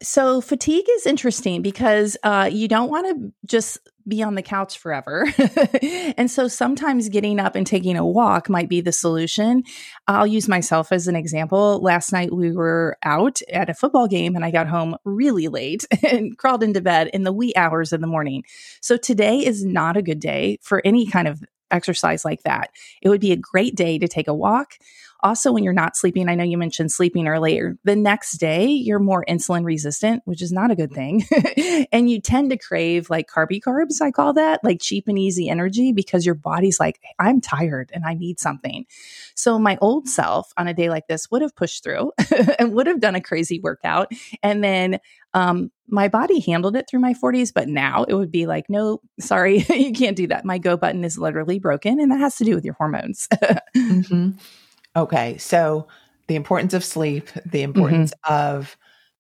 So, 0.03 0.43
fatigue 0.43 0.85
is 0.97 1.07
interesting 1.07 1.63
because 1.63 2.19
uh, 2.23 2.51
you 2.53 2.69
don't 2.69 2.91
want 2.91 3.07
to 3.07 3.33
just 3.47 3.79
be 4.07 4.23
on 4.23 4.35
the 4.35 4.43
couch 4.43 4.77
forever. 4.77 5.27
and 6.19 6.31
so, 6.31 6.47
sometimes 6.47 7.09
getting 7.09 7.41
up 7.41 7.55
and 7.55 7.67
taking 7.67 7.97
a 7.97 8.05
walk 8.05 8.51
might 8.51 8.69
be 8.69 8.83
the 8.83 8.93
solution. 8.93 9.63
I'll 10.07 10.27
use 10.27 10.47
myself 10.47 10.93
as 10.93 11.09
an 11.09 11.17
example. 11.17 11.81
Last 11.81 12.13
night, 12.13 12.35
we 12.35 12.53
were 12.53 12.99
out 13.03 13.41
at 13.51 13.71
a 13.71 13.75
football 13.75 14.07
game, 14.07 14.37
and 14.37 14.45
I 14.45 14.51
got 14.51 14.69
home 14.69 14.97
really 15.05 15.49
late 15.49 15.87
and 16.03 16.37
crawled 16.37 16.63
into 16.63 16.83
bed 16.83 17.09
in 17.15 17.23
the 17.23 17.33
wee 17.33 17.55
hours 17.57 17.95
of 17.95 18.03
the 18.03 18.07
morning. 18.07 18.45
So, 18.83 18.99
today 18.99 19.39
is 19.39 19.65
not 19.65 19.97
a 19.97 20.03
good 20.03 20.21
day 20.21 20.59
for 20.61 20.83
any 20.85 21.07
kind 21.07 21.29
of 21.29 21.43
exercise 21.71 22.25
like 22.25 22.43
that. 22.43 22.71
It 23.01 23.09
would 23.09 23.23
be 23.23 23.33
a 23.33 23.37
great 23.37 23.75
day 23.75 23.99
to 23.99 24.09
take 24.09 24.29
a 24.29 24.35
walk 24.35 24.75
also, 25.25 25.51
when 25.53 25.65
you're 25.65 25.73
not 25.73 25.97
sleeping, 25.97 26.29
I 26.29 26.35
know 26.35 26.45
you 26.45 26.59
mentioned 26.59 26.93
sleeping 26.93 27.27
earlier, 27.27 27.77
the 27.83 27.97
next 27.97 28.33
day 28.33 28.67
you're 28.67 28.99
more 28.99 29.25
insulin 29.27 29.65
resistant, 29.65 30.23
which 30.27 30.43
is 30.43 30.53
not 30.53 30.71
a 30.71 30.77
good 30.77 30.93
thing. 30.93 31.25
and 31.93 32.11
you 32.11 32.21
tend 32.21 32.51
to 32.51 32.59
crave 32.59 33.09
like 33.09 33.27
carby 33.27 33.59
carbs, 33.61 34.03
I 34.03 34.11
call 34.11 34.35
that, 34.35 34.63
like 34.63 34.83
cheap 34.83 35.09
and 35.09 35.19
easy 35.19 35.49
energy 35.49 35.93
because 35.93 36.27
your 36.27 36.35
body's 36.35 36.79
like, 36.79 37.01
I'm 37.19 37.41
tired 37.41 37.91
and 37.95 38.05
I 38.05 38.13
need 38.13 38.39
something. 38.39 38.85
So 39.35 39.59
my 39.59 39.79
old 39.81 40.09
self 40.09 40.53
on 40.59 40.69
a 40.69 40.75
day 40.75 40.91
like 40.91 41.07
this 41.09 41.31
would 41.31 41.41
have 41.41 41.57
pushed 41.57 41.83
through 41.83 42.13
and 42.59 42.75
would 42.75 42.87
have 42.87 43.01
done 43.01 43.15
a 43.15 43.21
crazy 43.23 43.61
workout. 43.61 44.13
And 44.43 44.63
then 44.63 45.01
um, 45.33 45.71
my 45.89 46.09
body 46.09 46.41
handled 46.41 46.77
it 46.77 46.87
through 46.89 47.01
my 47.01 47.15
40s, 47.15 47.51
but 47.53 47.67
now 47.67 48.05
it 48.05 48.15
would 48.15 48.31
be 48.31 48.47
like, 48.47 48.69
no, 48.69 49.01
sorry, 49.21 49.59
you 49.71 49.93
can't 49.93 50.17
do 50.17 50.27
that. 50.27 50.45
My 50.45 50.59
go 50.59 50.77
button 50.77 51.03
is 51.03 51.19
literally 51.19 51.59
broken, 51.59 51.99
and 51.99 52.11
that 52.13 52.21
has 52.21 52.37
to 52.37 52.45
do 52.45 52.55
with 52.55 52.65
your 52.65 52.75
hormones. 52.75 53.27
mm-hmm. 53.77 54.31
Okay. 54.97 55.39
So 55.39 55.89
the 56.29 56.37
importance 56.37 56.75
of 56.75 56.85
sleep, 56.85 57.29
the 57.45 57.63
importance 57.63 58.13
mm-hmm. 58.25 58.35
of 58.35 58.77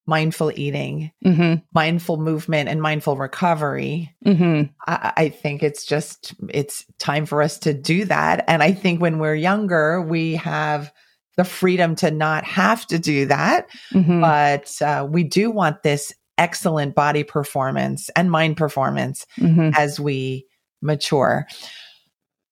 mindful 0.07 0.53
eating, 0.55 1.11
mm-hmm. 1.25 1.55
mindful 1.73 2.19
movement, 2.19 2.69
and 2.69 2.81
mindful 2.81 3.17
recovery. 3.17 4.15
Mm-hmm. 4.25 4.71
I, 4.87 5.13
I, 5.17 5.29
think 5.31 5.63
it's 5.63 5.85
just, 5.85 6.35
it's 6.51 6.85
time 6.99 7.25
for 7.25 7.41
us 7.41 7.59
to 7.61 7.73
do 7.73 8.05
that. 8.05 8.45
And 8.47 8.63
I 8.63 8.73
think 8.73 9.01
when 9.01 9.19
we're 9.19 9.35
younger, 9.35 10.03
we 10.03 10.37
have 10.37 10.93
the 11.37 11.45
freedom 11.45 11.97
to 11.97 12.11
not 12.11 12.45
have 12.45 12.87
to 12.89 12.99
do 12.99 13.27
that. 13.27 13.69
Mm-hmm. 13.93 14.21
But 14.21 14.83
uh, 14.83 15.07
we 15.09 15.25
do 15.25 15.51
want 15.51 15.83
this 15.83 16.13
excellent 16.37 16.95
body 16.95 17.25
performance 17.25 18.11
and 18.15 18.31
mind 18.31 18.57
performance 18.57 19.27
mm-hmm. 19.39 19.71
as 19.77 19.99
we 19.99 20.47
mature. 20.83 21.47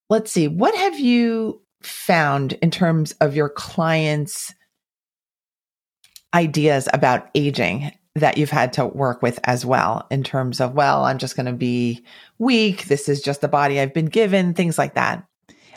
Let's 0.09 0.33
see, 0.33 0.49
what 0.49 0.75
have 0.75 0.99
you 0.99 1.63
found 1.87 2.55
in 2.55 2.71
terms 2.71 3.13
of 3.21 3.37
your 3.37 3.49
clients' 3.49 4.55
ideas 6.35 6.89
about 6.93 7.29
aging 7.35 7.93
that 8.15 8.37
you've 8.37 8.51
had 8.51 8.73
to 8.75 8.87
work 8.87 9.23
with 9.23 9.41
as 9.45 9.65
well 9.65 10.07
in 10.11 10.23
terms 10.23 10.61
of, 10.61 10.75
well, 10.75 11.05
I'm 11.05 11.19
just 11.19 11.37
going 11.37 11.47
to 11.47 11.53
be 11.53 12.05
weak. 12.39 12.85
This 12.85 13.09
is 13.09 13.23
just 13.23 13.41
the 13.41 13.49
body 13.49 13.81
I've 13.81 13.95
been 13.95 14.07
given, 14.07 14.53
things 14.53 14.77
like 14.77 14.95
that. 14.95 15.27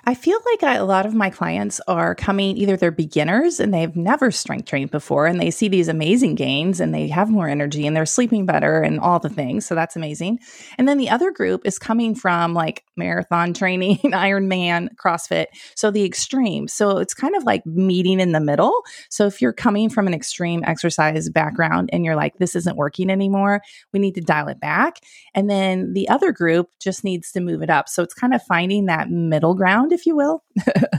I 0.07 0.13
feel 0.13 0.37
like 0.45 0.61
I, 0.61 0.75
a 0.75 0.85
lot 0.85 1.07
of 1.07 1.15
my 1.15 1.31
clients 1.31 1.81
are 1.87 2.13
coming 2.13 2.57
either 2.57 2.77
they're 2.77 2.91
beginners 2.91 3.59
and 3.59 3.73
they've 3.73 3.95
never 3.95 4.29
strength 4.29 4.67
trained 4.67 4.91
before 4.91 5.25
and 5.25 5.41
they 5.41 5.49
see 5.49 5.67
these 5.67 5.87
amazing 5.87 6.35
gains 6.35 6.79
and 6.79 6.93
they 6.93 7.07
have 7.07 7.27
more 7.27 7.47
energy 7.47 7.87
and 7.87 7.95
they're 7.95 8.05
sleeping 8.05 8.45
better 8.45 8.81
and 8.81 8.99
all 8.99 9.17
the 9.19 9.29
things. 9.29 9.65
So 9.65 9.73
that's 9.73 9.95
amazing. 9.95 10.39
And 10.77 10.87
then 10.87 10.99
the 10.99 11.09
other 11.09 11.31
group 11.31 11.61
is 11.65 11.79
coming 11.79 12.13
from 12.13 12.53
like 12.53 12.83
marathon 12.95 13.53
training, 13.55 13.97
Ironman, 13.97 14.89
CrossFit. 14.95 15.47
So 15.75 15.89
the 15.89 16.05
extreme. 16.05 16.67
So 16.67 16.99
it's 16.99 17.15
kind 17.15 17.35
of 17.35 17.43
like 17.43 17.65
meeting 17.65 18.19
in 18.19 18.31
the 18.31 18.39
middle. 18.39 18.83
So 19.09 19.25
if 19.25 19.41
you're 19.41 19.53
coming 19.53 19.89
from 19.89 20.05
an 20.05 20.13
extreme 20.13 20.63
exercise 20.65 21.29
background 21.31 21.89
and 21.91 22.05
you're 22.05 22.15
like, 22.15 22.37
this 22.37 22.55
isn't 22.55 22.77
working 22.77 23.09
anymore, 23.09 23.61
we 23.91 23.99
need 23.99 24.13
to 24.15 24.21
dial 24.21 24.49
it 24.49 24.59
back. 24.59 24.99
And 25.33 25.49
then 25.49 25.93
the 25.93 26.07
other 26.09 26.31
group 26.31 26.69
just 26.79 27.03
needs 27.03 27.31
to 27.31 27.41
move 27.41 27.63
it 27.63 27.71
up. 27.71 27.89
So 27.89 28.03
it's 28.03 28.13
kind 28.13 28.35
of 28.35 28.43
finding 28.43 28.85
that 28.85 29.09
middle 29.09 29.55
ground 29.55 29.93
if 29.95 30.05
you 30.05 30.15
will. 30.15 30.43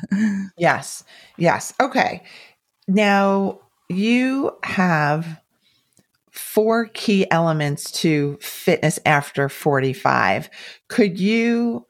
yes. 0.58 1.04
Yes. 1.36 1.72
Okay. 1.80 2.24
Now, 2.88 3.60
you 3.88 4.50
have 4.64 5.40
four 6.32 6.86
key 6.86 7.30
elements 7.30 7.90
to 7.90 8.36
fitness 8.40 8.98
after 9.06 9.48
45. 9.48 10.50
Could 10.88 11.20
you 11.20 11.86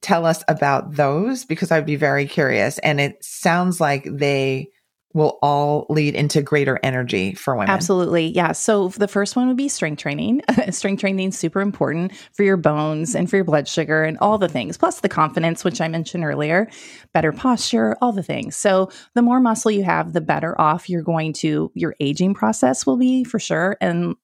tell 0.00 0.26
us 0.26 0.44
about 0.48 0.96
those? 0.96 1.44
Because 1.44 1.72
I'd 1.72 1.86
be 1.86 1.96
very 1.96 2.26
curious. 2.26 2.78
And 2.78 3.00
it 3.00 3.24
sounds 3.24 3.80
like 3.80 4.06
they 4.10 4.68
will 5.14 5.38
all 5.40 5.86
lead 5.88 6.14
into 6.14 6.42
greater 6.42 6.78
energy 6.82 7.34
for 7.34 7.54
women. 7.54 7.70
Absolutely. 7.70 8.26
Yeah. 8.26 8.52
So 8.52 8.88
the 8.88 9.08
first 9.08 9.36
one 9.36 9.46
would 9.48 9.56
be 9.56 9.68
strength 9.68 10.02
training. 10.02 10.42
strength 10.70 11.00
training 11.00 11.28
is 11.28 11.38
super 11.38 11.60
important 11.60 12.12
for 12.32 12.42
your 12.42 12.56
bones 12.56 13.14
and 13.14 13.30
for 13.30 13.36
your 13.36 13.44
blood 13.44 13.68
sugar 13.68 14.02
and 14.02 14.18
all 14.18 14.38
the 14.38 14.48
things, 14.48 14.76
plus 14.76 15.00
the 15.00 15.08
confidence, 15.08 15.64
which 15.64 15.80
I 15.80 15.88
mentioned 15.88 16.24
earlier, 16.24 16.68
better 17.12 17.32
posture, 17.32 17.96
all 18.02 18.12
the 18.12 18.24
things. 18.24 18.56
So 18.56 18.90
the 19.14 19.22
more 19.22 19.40
muscle 19.40 19.70
you 19.70 19.84
have, 19.84 20.12
the 20.12 20.20
better 20.20 20.60
off 20.60 20.90
you're 20.90 21.02
going 21.02 21.32
to, 21.34 21.70
your 21.74 21.94
aging 22.00 22.34
process 22.34 22.84
will 22.84 22.96
be 22.96 23.22
for 23.22 23.38
sure. 23.38 23.76
And 23.80 24.16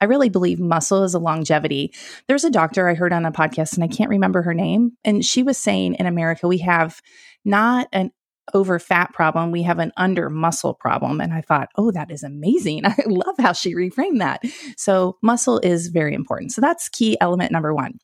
I 0.00 0.06
really 0.06 0.30
believe 0.30 0.58
muscle 0.58 1.04
is 1.04 1.14
a 1.14 1.18
longevity. 1.18 1.92
There's 2.26 2.44
a 2.44 2.50
doctor 2.50 2.88
I 2.88 2.94
heard 2.94 3.12
on 3.12 3.26
a 3.26 3.32
podcast, 3.32 3.74
and 3.74 3.84
I 3.84 3.88
can't 3.88 4.10
remember 4.10 4.42
her 4.42 4.54
name. 4.54 4.92
And 5.04 5.24
she 5.24 5.42
was 5.42 5.58
saying 5.58 5.94
in 5.94 6.06
America, 6.06 6.48
we 6.48 6.58
have 6.58 7.00
not 7.44 7.88
an 7.92 8.10
over 8.54 8.78
fat 8.78 9.12
problem, 9.12 9.50
we 9.50 9.62
have 9.62 9.78
an 9.78 9.92
under 9.96 10.30
muscle 10.30 10.74
problem. 10.74 11.20
And 11.20 11.32
I 11.32 11.40
thought, 11.40 11.68
oh, 11.76 11.90
that 11.92 12.10
is 12.10 12.22
amazing. 12.22 12.82
I 12.86 12.96
love 13.06 13.36
how 13.38 13.52
she 13.52 13.74
reframed 13.74 14.18
that. 14.18 14.42
So, 14.76 15.16
muscle 15.22 15.58
is 15.60 15.88
very 15.88 16.14
important. 16.14 16.52
So, 16.52 16.60
that's 16.60 16.88
key 16.88 17.16
element 17.20 17.52
number 17.52 17.74
one. 17.74 17.98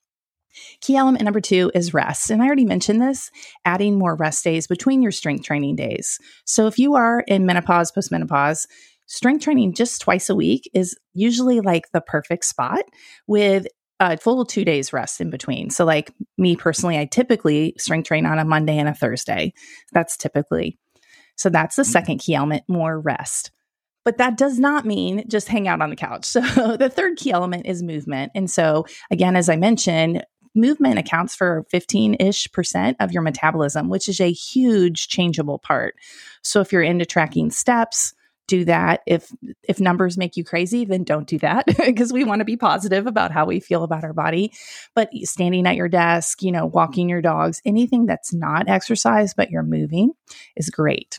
Key 0.81 0.97
element 0.97 1.25
number 1.25 1.41
two 1.41 1.71
is 1.75 1.93
rest. 1.93 2.31
And 2.31 2.43
I 2.43 2.47
already 2.47 2.65
mentioned 2.65 3.03
this 3.03 3.31
adding 3.65 3.99
more 3.99 4.15
rest 4.15 4.45
days 4.45 4.67
between 4.67 5.03
your 5.03 5.13
strength 5.13 5.45
training 5.45 5.77
days. 5.77 6.19
So, 6.45 6.67
if 6.67 6.79
you 6.79 6.95
are 6.95 7.25
in 7.27 7.47
menopause, 7.47 7.93
postmenopause, 7.93 8.67
strength 9.07 9.45
training 9.45 9.75
just 9.75 10.01
twice 10.01 10.31
a 10.31 10.35
week 10.35 10.71
is 10.73 10.97
usually 11.13 11.61
like 11.61 11.91
the 11.93 12.01
perfect 12.01 12.45
spot 12.45 12.85
with 13.27 13.67
a 14.01 14.17
full 14.17 14.45
two 14.45 14.65
days 14.65 14.93
rest 14.93 15.21
in 15.21 15.31
between. 15.31 15.71
So, 15.71 15.85
like 15.85 16.13
me 16.37 16.57
personally, 16.57 16.99
I 16.99 17.05
typically 17.05 17.75
strength 17.79 18.09
train 18.09 18.27
on 18.27 18.39
a 18.39 18.45
Monday 18.45 18.79
and 18.79 18.89
a 18.89 18.95
Thursday. 18.95 19.53
That's 19.93 20.17
typically. 20.17 20.79
So, 21.37 21.49
that's 21.49 21.77
the 21.77 21.83
mm-hmm. 21.83 21.91
second 21.91 22.19
key 22.19 22.35
element 22.35 22.65
more 22.69 22.99
rest. 22.99 23.51
But 24.05 24.19
that 24.19 24.37
does 24.37 24.59
not 24.59 24.85
mean 24.85 25.25
just 25.29 25.49
hang 25.49 25.67
out 25.67 25.81
on 25.81 25.91
the 25.91 25.97
couch. 25.97 26.27
So, 26.35 26.77
the 26.77 26.91
third 26.91 27.17
key 27.17 27.33
element 27.33 27.67
is 27.67 27.83
movement. 27.83 28.33
And 28.35 28.51
so, 28.51 28.87
again, 29.11 29.37
as 29.37 29.49
I 29.49 29.57
mentioned, 29.57 30.25
movement 30.55 30.99
accounts 30.99 31.35
for 31.35 31.65
15 31.71 32.17
ish 32.21 32.51
percent 32.53 32.97
of 33.01 33.13
your 33.13 33.23
metabolism, 33.23 33.89
which 33.89 34.09
is 34.09 34.21
a 34.21 34.33
huge 34.33 35.09
changeable 35.09 35.59
part. 35.59 35.97
So, 36.43 36.61
if 36.61 36.73
you're 36.73 36.83
into 36.83 37.07
tracking 37.07 37.51
steps, 37.51 38.14
do 38.47 38.65
that 38.65 39.01
if 39.07 39.33
if 39.63 39.81
numbers 39.81 40.19
make 40.19 40.37
you 40.37 40.45
crazy 40.45 40.85
then 40.85 41.05
don't 41.05 41.27
do 41.27 41.39
that 41.39 41.65
because 41.87 42.13
we 42.13 42.25
want 42.25 42.41
to 42.41 42.45
be 42.45 42.57
positive 42.57 43.07
about 43.07 43.33
how 43.33 43.45
we 43.45 43.61
feel 43.61 43.85
about 43.85 44.05
our 44.05 44.13
body 44.13 44.53
but 44.95 45.09
standing 45.23 45.67
at 45.67 45.77
your 45.77 45.89
desk 45.89 46.43
you 46.43 46.53
know 46.53 46.67
walking 46.67 47.09
your 47.09 47.23
dogs 47.23 47.61
anything 47.65 48.07
that's 48.07 48.35
not 48.35 48.69
exercise 48.69 49.35
but 49.35 49.51
you're 49.51 49.63
moving 49.63 50.13
is 50.57 50.71
great 50.71 51.19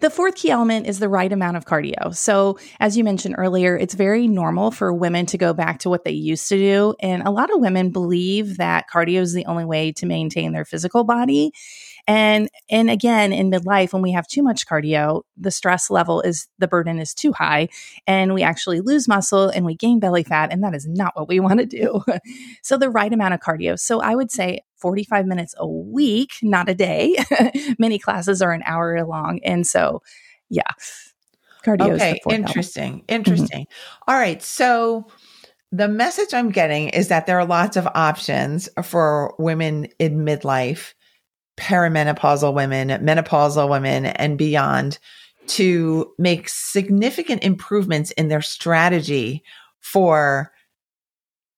the 0.00 0.10
fourth 0.10 0.34
key 0.34 0.50
element 0.50 0.86
is 0.86 0.98
the 0.98 1.08
right 1.08 1.32
amount 1.32 1.56
of 1.56 1.64
cardio. 1.64 2.14
So, 2.14 2.58
as 2.80 2.98
you 2.98 3.04
mentioned 3.04 3.36
earlier, 3.38 3.78
it's 3.78 3.94
very 3.94 4.28
normal 4.28 4.70
for 4.70 4.92
women 4.92 5.24
to 5.26 5.38
go 5.38 5.54
back 5.54 5.78
to 5.80 5.88
what 5.88 6.04
they 6.04 6.10
used 6.10 6.50
to 6.50 6.58
do. 6.58 6.94
And 7.00 7.22
a 7.22 7.30
lot 7.30 7.50
of 7.50 7.60
women 7.60 7.92
believe 7.92 8.58
that 8.58 8.90
cardio 8.92 9.20
is 9.20 9.32
the 9.32 9.46
only 9.46 9.64
way 9.64 9.92
to 9.92 10.04
maintain 10.04 10.52
their 10.52 10.66
physical 10.66 11.04
body. 11.04 11.52
And 12.06 12.48
and 12.70 12.88
again, 12.88 13.32
in 13.32 13.50
midlife, 13.50 13.92
when 13.92 14.02
we 14.02 14.12
have 14.12 14.28
too 14.28 14.42
much 14.42 14.66
cardio, 14.66 15.22
the 15.36 15.50
stress 15.50 15.90
level 15.90 16.20
is 16.20 16.46
the 16.58 16.68
burden 16.68 17.00
is 17.00 17.12
too 17.12 17.32
high, 17.32 17.68
and 18.06 18.32
we 18.32 18.42
actually 18.42 18.80
lose 18.80 19.08
muscle 19.08 19.48
and 19.48 19.66
we 19.66 19.74
gain 19.74 19.98
belly 19.98 20.22
fat, 20.22 20.52
and 20.52 20.62
that 20.62 20.74
is 20.74 20.86
not 20.86 21.16
what 21.16 21.26
we 21.26 21.40
want 21.46 21.58
to 21.58 21.66
do. 21.66 22.04
so 22.62 22.78
the 22.78 22.90
right 22.90 23.12
amount 23.12 23.34
of 23.34 23.40
cardio. 23.40 23.78
So 23.78 24.00
I 24.00 24.14
would 24.14 24.30
say 24.30 24.60
45 24.76 25.26
minutes 25.26 25.54
a 25.58 25.66
week, 25.66 26.34
not 26.42 26.68
a 26.68 26.74
day. 26.74 27.16
Many 27.78 27.98
classes 27.98 28.40
are 28.40 28.52
an 28.52 28.62
hour 28.64 29.04
long, 29.04 29.40
and 29.42 29.66
so 29.66 30.02
yeah, 30.48 30.62
cardio. 31.64 31.94
Okay, 31.94 32.20
interesting, 32.30 33.04
interesting. 33.08 33.62
Mm-hmm. 33.62 34.10
All 34.10 34.16
right, 34.16 34.40
so 34.42 35.08
the 35.72 35.88
message 35.88 36.32
I'm 36.32 36.50
getting 36.50 36.90
is 36.90 37.08
that 37.08 37.26
there 37.26 37.40
are 37.40 37.44
lots 37.44 37.76
of 37.76 37.88
options 37.94 38.68
for 38.84 39.34
women 39.38 39.88
in 39.98 40.24
midlife 40.24 40.94
perimenopausal 41.56 42.54
women, 42.54 42.88
menopausal 42.88 43.68
women, 43.68 44.06
and 44.06 44.36
beyond 44.38 44.98
to 45.46 46.12
make 46.18 46.48
significant 46.48 47.42
improvements 47.42 48.10
in 48.12 48.28
their 48.28 48.42
strategy 48.42 49.42
for 49.80 50.52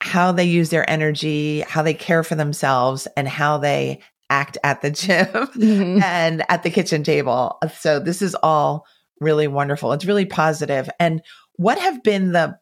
how 0.01 0.33
they 0.33 0.45
use 0.45 0.71
their 0.71 0.89
energy, 0.89 1.61
how 1.61 1.83
they 1.83 1.95
care 1.95 2.23
for 2.23 2.35
themselves, 2.35 3.09
and 3.17 3.27
how 3.27 3.59
they 3.59 4.01
act 4.31 4.59
at 4.63 4.83
the 4.83 4.91
gym 4.91 5.27
mm-hmm. 5.27 6.03
and 6.03 6.45
at 6.49 6.63
the 6.63 6.71
kitchen 6.71 7.03
table. 7.03 7.59
So, 7.79 7.99
this 7.99 8.23
is 8.23 8.37
all 8.43 8.87
really 9.21 9.49
wonderful. 9.49 9.93
It's 9.93 10.05
really 10.05 10.27
positive. 10.27 10.89
And 11.01 11.23
what 11.57 11.79
have 11.79 12.03
been 12.03 12.33
the 12.33 12.59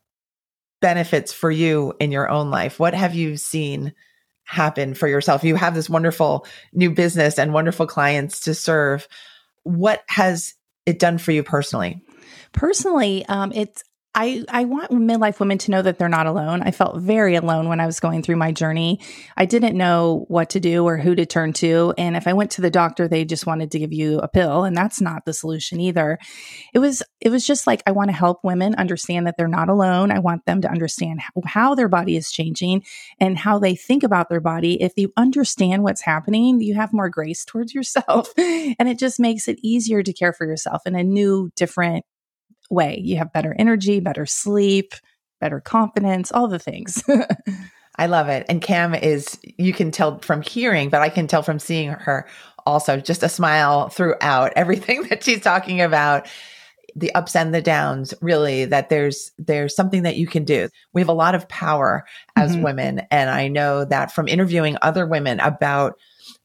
benefits 0.81 1.33
for 1.33 1.51
you 1.51 1.93
in 2.01 2.13
your 2.13 2.31
own 2.31 2.51
life? 2.51 2.79
What 2.79 2.95
have 2.95 3.15
you 3.15 3.37
seen 3.37 3.93
happen 4.47 4.95
for 4.95 5.07
yourself? 5.07 5.45
You 5.45 5.57
have 5.57 5.75
this 5.75 5.91
wonderful 5.91 6.47
new 6.73 6.91
business 6.91 7.39
and 7.39 7.53
wonderful 7.53 7.87
clients 7.87 8.41
to 8.41 8.55
serve. 8.55 9.07
What 9.65 10.03
has 10.09 10.55
it 10.87 10.99
done 10.99 11.19
for 11.19 11.33
you 11.33 11.43
personally? 11.43 12.03
Personally, 12.53 13.27
um, 13.27 13.53
it's 13.53 13.83
I, 14.19 14.45
I 14.49 14.65
want 14.65 14.93
midlife 14.93 15.41
women 15.41 15.59
to 15.59 15.71
know 15.71 15.83
that 15.83 15.99
they're 15.99 16.09
not 16.09 16.27
alone. 16.27 16.63
I 16.63 16.71
felt 16.71 17.03
very 17.03 17.35
alone 17.35 17.69
when 17.69 17.81
I 17.81 17.87
was 17.87 18.01
going 18.01 18.23
through 18.23 18.37
my 18.37 18.51
journey. 18.51 18.99
I 19.37 19.45
didn't 19.45 19.77
know 19.77 20.25
what 20.29 20.49
to 20.51 20.61
do 20.61 20.87
or 20.87 20.97
who 20.97 21.15
to 21.15 21.27
turn 21.27 21.53
to. 21.55 21.93
And 21.99 22.17
if 22.17 22.27
I 22.27 22.33
went 22.33 22.51
to 22.53 22.63
the 22.63 22.71
doctor, 22.71 23.09
they 23.09 23.27
just 23.27 23.45
wanted 23.45 23.71
to 23.73 23.79
give 23.79 23.93
you 23.93 24.19
a 24.21 24.29
pill. 24.29 24.65
And 24.65 24.75
that's 24.75 25.03
not 25.03 25.27
the 25.27 25.35
solution 25.35 25.81
either. 25.81 26.19
It 26.73 26.79
was, 26.79 27.03
it 27.21 27.29
was 27.29 27.47
just 27.47 27.67
like, 27.67 27.83
I 27.87 27.91
want 27.91 28.09
to 28.09 28.17
help 28.17 28.43
women 28.43 28.75
understand 28.77 29.27
that 29.27 29.37
they're 29.37 29.49
not 29.49 29.69
alone. 29.69 30.11
I 30.11 30.21
want 30.21 30.47
them 30.47 30.63
to 30.63 30.71
understand 30.71 31.21
how, 31.21 31.43
how 31.45 31.75
their 31.75 31.89
body 31.89 32.17
is 32.17 32.33
changing 32.33 32.85
and 33.21 33.37
how 33.37 33.59
they 33.59 33.77
think 33.77 34.03
about 34.03 34.31
their 34.31 34.41
body. 34.41 34.83
If 34.83 34.95
you 34.97 35.13
understand 35.19 35.83
what's 35.83 36.01
happening, 36.01 36.63
you 36.63 36.75
have 36.75 36.95
more 36.95 37.11
grace 37.11 37.45
towards 37.47 37.75
yourself. 37.75 38.33
and 38.39 38.89
it 38.89 38.99
just 38.99 39.21
makes 39.21 39.47
it 39.47 39.59
easier 39.63 40.03
to 40.03 40.13
care 40.15 40.33
for 40.33 40.47
yourself 40.47 40.87
in 40.87 40.95
a 40.95 41.05
new, 41.05 41.51
different 41.55 42.07
way. 42.71 43.01
You 43.03 43.17
have 43.17 43.33
better 43.33 43.55
energy, 43.59 44.01
better 44.01 44.27
sleep, 44.27 44.95
better 45.41 45.61
confidence, 45.61 46.33
all 46.33 46.49
the 46.49 46.59
things. 46.59 47.03
I 47.99 48.07
love 48.07 48.29
it. 48.29 48.47
And 48.49 48.61
Cam 48.61 48.95
is, 48.95 49.39
you 49.43 49.73
can 49.73 49.91
tell 49.91 50.19
from 50.19 50.43
hearing, 50.43 50.91
but 50.91 51.01
I 51.01 51.09
can 51.09 51.27
tell 51.27 51.43
from 51.43 51.59
seeing 51.59 51.91
her 51.91 52.27
also 52.67 52.99
just 52.99 53.23
a 53.23 53.29
smile 53.29 53.89
throughout 53.89 54.53
everything 54.57 55.05
that 55.05 55.25
she's 55.25 55.41
talking 55.41 55.81
about 55.81 56.27
the 56.95 57.15
ups 57.15 57.37
and 57.37 57.55
the 57.55 57.61
downs 57.61 58.15
really 58.23 58.65
that 58.65 58.89
there's 58.89 59.31
there's 59.39 59.77
something 59.77 60.03
that 60.03 60.17
you 60.17 60.27
can 60.27 60.45
do 60.45 60.67
we 60.95 61.01
have 61.01 61.11
a 61.11 61.15
lot 61.15 61.35
of 61.35 61.47
power 61.47 62.07
as 62.37 62.53
mm-hmm. 62.53 62.63
women 62.63 63.03
and 63.11 63.29
i 63.29 63.49
know 63.49 63.85
that 63.85 64.11
from 64.11 64.27
interviewing 64.27 64.79
other 64.81 65.07
women 65.07 65.39
about 65.41 65.99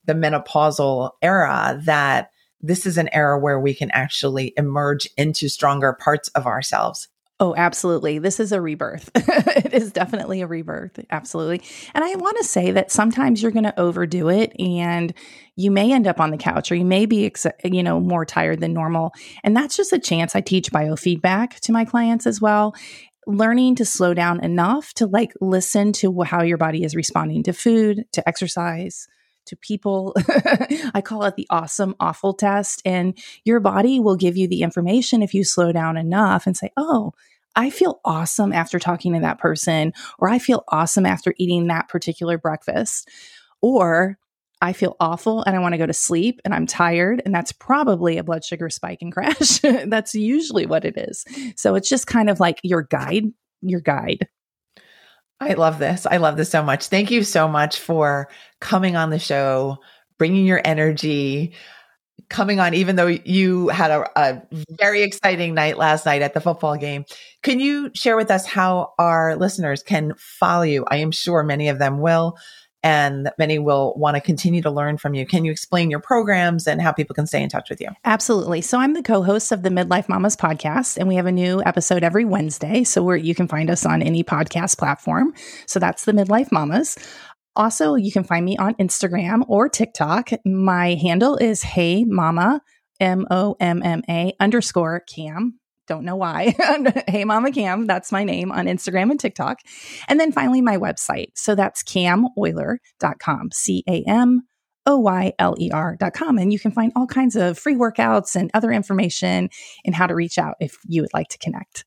the 0.06 0.14
menopausal 0.14 1.12
era 1.22 1.80
that 1.86 2.32
this 2.62 2.86
is 2.86 2.98
an 2.98 3.10
era 3.14 3.40
where 3.40 3.60
we 3.60 3.74
can 3.74 3.92
actually 3.92 4.54
emerge 4.58 5.08
into 5.18 5.50
stronger 5.50 5.94
parts 5.94 6.30
of 6.30 6.46
ourselves. 6.46 7.08
Oh, 7.40 7.56
absolutely. 7.58 8.20
This 8.20 8.40
is 8.40 8.52
a 8.52 8.62
rebirth. 8.62 9.10
it 9.16 9.74
is 9.74 9.92
definitely 9.92 10.42
a 10.42 10.48
rebirth. 10.48 11.00
Absolutely. 11.10 11.64
And 11.96 12.04
I 12.04 12.14
want 12.14 12.38
to 12.38 12.44
say 12.44 12.70
that 12.70 12.92
sometimes 12.92 13.42
you're 13.42 13.52
going 13.52 13.64
to 13.64 13.80
overdo 13.80 14.30
it 14.30 14.54
and 14.60 15.12
you 15.56 15.72
may 15.72 15.92
end 15.92 16.06
up 16.06 16.20
on 16.20 16.30
the 16.30 16.38
couch 16.38 16.72
or 16.72 16.76
you 16.76 16.86
may 16.86 17.08
be, 17.08 17.26
ex- 17.26 17.48
you 17.64 17.82
know, 17.82 18.00
more 18.00 18.26
tired 18.26 18.60
than 18.60 18.74
normal. 18.74 19.12
And 19.44 19.58
that's 19.58 19.76
just 19.76 19.92
a 19.92 19.98
chance. 19.98 20.36
I 20.36 20.42
teach 20.42 20.72
biofeedback 20.72 21.60
to 21.62 21.72
my 21.72 21.84
clients 21.84 22.28
as 22.28 22.40
well 22.40 22.76
learning 23.28 23.76
to 23.76 23.86
slow 23.86 24.14
down 24.14 24.44
enough 24.44 24.94
to 24.96 25.06
like 25.06 25.34
listen 25.40 25.94
to 25.94 26.22
how 26.24 26.42
your 26.42 26.58
body 26.58 26.84
is 26.84 26.96
responding 26.96 27.44
to 27.44 27.54
food, 27.54 28.06
to 28.12 28.28
exercise, 28.28 29.08
to 29.46 29.56
people. 29.56 30.16
I 30.94 31.02
call 31.04 31.24
it 31.26 31.36
the 31.36 31.48
awesome 31.50 31.96
awful 32.00 32.34
test. 32.34 32.82
And 32.86 33.18
your 33.44 33.60
body 33.60 34.00
will 34.00 34.16
give 34.16 34.38
you 34.38 34.48
the 34.48 34.62
information 34.62 35.22
if 35.24 35.34
you 35.34 35.44
slow 35.44 35.72
down 35.72 35.98
enough 35.98 36.48
and 36.48 36.56
say, 36.56 36.72
oh, 36.78 37.14
I 37.56 37.70
feel 37.70 38.00
awesome 38.06 38.54
after 38.54 38.80
talking 38.80 39.14
to 39.14 39.20
that 39.22 39.40
person, 39.40 39.94
or 40.20 40.30
I 40.30 40.40
feel 40.40 40.64
awesome 40.70 41.06
after 41.06 41.34
eating 41.38 41.68
that 41.68 41.90
particular 41.90 42.38
breakfast. 42.38 43.10
Or 43.62 44.18
I 44.62 44.74
feel 44.74 44.96
awful 45.00 45.44
and 45.44 45.56
I 45.56 45.60
want 45.60 45.74
to 45.74 45.80
go 45.80 45.88
to 45.88 45.94
sleep 45.94 46.40
and 46.46 46.54
I'm 46.54 46.68
tired. 46.68 47.22
And 47.26 47.34
that's 47.34 47.52
probably 47.52 48.18
a 48.18 48.24
blood 48.24 48.46
sugar 48.46 48.70
spike 48.70 49.02
and 49.02 49.12
crash. 49.12 49.60
that's 49.88 50.14
usually 50.14 50.68
what 50.68 50.86
it 50.86 50.98
is. 50.98 51.26
So 51.56 51.76
it's 51.76 51.90
just 51.90 52.06
kind 52.06 52.30
of 52.30 52.40
like 52.40 52.60
your 52.64 52.84
guide, 52.84 53.26
your 53.62 53.82
guide. 53.82 54.28
I 55.42 55.54
love 55.54 55.80
this. 55.80 56.06
I 56.06 56.18
love 56.18 56.38
this 56.38 56.50
so 56.50 56.62
much. 56.62 56.88
Thank 56.88 57.10
you 57.10 57.24
so 57.24 57.48
much 57.48 57.80
for 57.80 58.30
coming 58.60 58.96
on 58.96 59.10
the 59.10 59.18
show, 59.18 59.80
bringing 60.20 60.46
your 60.46 60.62
energy, 60.64 61.54
coming 62.30 62.60
on, 62.60 62.76
even 62.76 62.96
though 62.96 63.08
you 63.08 63.70
had 63.70 63.90
a, 63.90 64.08
a, 64.16 64.42
very 64.70 65.02
exciting 65.02 65.56
night 65.56 65.80
last 65.80 66.06
night 66.06 66.22
at 66.22 66.36
the 66.36 66.42
football 66.42 66.78
game. 66.78 67.06
Can 67.42 67.60
you 67.60 67.90
share 67.96 68.16
with 68.16 68.30
us 68.30 68.46
how 68.46 68.94
our 69.00 69.36
listeners 69.36 69.82
can 69.82 70.14
follow 70.16 70.62
you? 70.62 70.86
I 70.88 70.98
am 70.98 71.12
sure 71.12 71.42
many 71.42 71.70
of 71.70 71.80
them 71.80 72.00
will 72.00 72.38
and 72.84 73.32
many 73.38 73.60
will 73.60 73.94
want 73.96 74.16
to 74.16 74.22
continue 74.22 74.62
to 74.62 74.72
learn 74.72 74.98
from 74.98 75.14
you. 75.14 75.26
Can 75.26 75.46
you 75.46 75.52
explain 75.52 75.92
your 75.92 76.00
programs 76.00 76.68
and 76.68 76.82
how 76.82 76.92
people 76.92 77.14
can 77.14 77.28
stay 77.28 77.42
in 77.42 77.50
touch 77.50 77.70
with 77.70 77.80
you? 77.80 77.90
Absolutely. 78.06 78.62
So 78.62 78.80
I'm 78.80 78.94
the 78.94 79.04
co-host 79.04 79.52
of 79.52 79.64
the 79.64 79.70
Midlife 79.70 80.10
Mamas 80.10 80.36
podcast, 80.36 80.98
and 80.98 81.08
we 81.08 81.16
have 81.16 81.26
a 81.26 81.32
new 81.32 81.62
episode 81.64 82.04
every 82.04 82.26
Wednesday. 82.26 82.84
So 82.84 83.04
where 83.04 83.18
you 83.18 83.36
can 83.36 83.48
find 83.48 83.70
us 83.70 83.86
on 83.86 84.02
any 84.02 84.24
podcast 84.24 84.78
platform. 84.78 85.34
So 85.68 85.80
that's 85.80 86.06
the 86.06 86.14
Midlife 86.14 86.52
Mamas. 86.52 86.98
Also, 87.56 87.96
you 87.96 88.12
can 88.12 88.24
find 88.24 88.46
me 88.46 88.58
on 88.58 88.76
Instagram 88.76 89.44
or 89.48 89.68
TikTok. 89.68 90.30
My 90.46 90.96
handle 90.96 91.36
is 91.36 91.64
Hey 91.64 92.06
Mama, 92.06 92.62
M 93.00 93.28
O 93.30 93.56
M 93.60 93.84
M 93.84 94.04
A 94.10 94.34
underscore 94.40 95.02
Cam 95.02 95.60
Don't 95.92 96.06
know 96.06 96.16
why. 96.16 96.56
hey, 97.10 97.26
Mama 97.26 97.52
Cam, 97.52 97.86
that's 97.86 98.14
my 98.14 98.24
name 98.24 98.50
on 98.50 98.66
Instagram 98.66 99.12
and 99.12 99.20
TikTok. 99.20 99.60
And 100.08 100.22
then 100.22 100.32
finally, 100.32 100.62
my 100.62 100.78
website. 100.78 101.32
So 101.36 101.54
that's 101.54 101.84
camoyler.com, 101.84 103.52
C 103.52 103.84
A 103.90 104.02
M 104.08 104.44
O 104.86 105.00
Y 105.00 105.34
L 105.38 105.54
E 105.60 105.70
R.com. 105.70 106.38
And 106.38 106.54
you 106.54 106.60
can 106.60 106.72
find 106.72 106.94
all 106.96 107.08
kinds 107.08 107.36
of 107.36 107.60
free 107.60 107.76
workouts 107.76 108.38
and 108.38 108.50
other 108.54 108.72
information 108.72 109.50
and 109.84 109.94
how 109.94 110.08
to 110.08 110.16
reach 110.16 110.38
out 110.38 110.56
if 110.62 110.78
you 110.86 111.02
would 111.02 111.14
like 111.14 111.28
to 111.28 111.38
connect. 111.40 111.84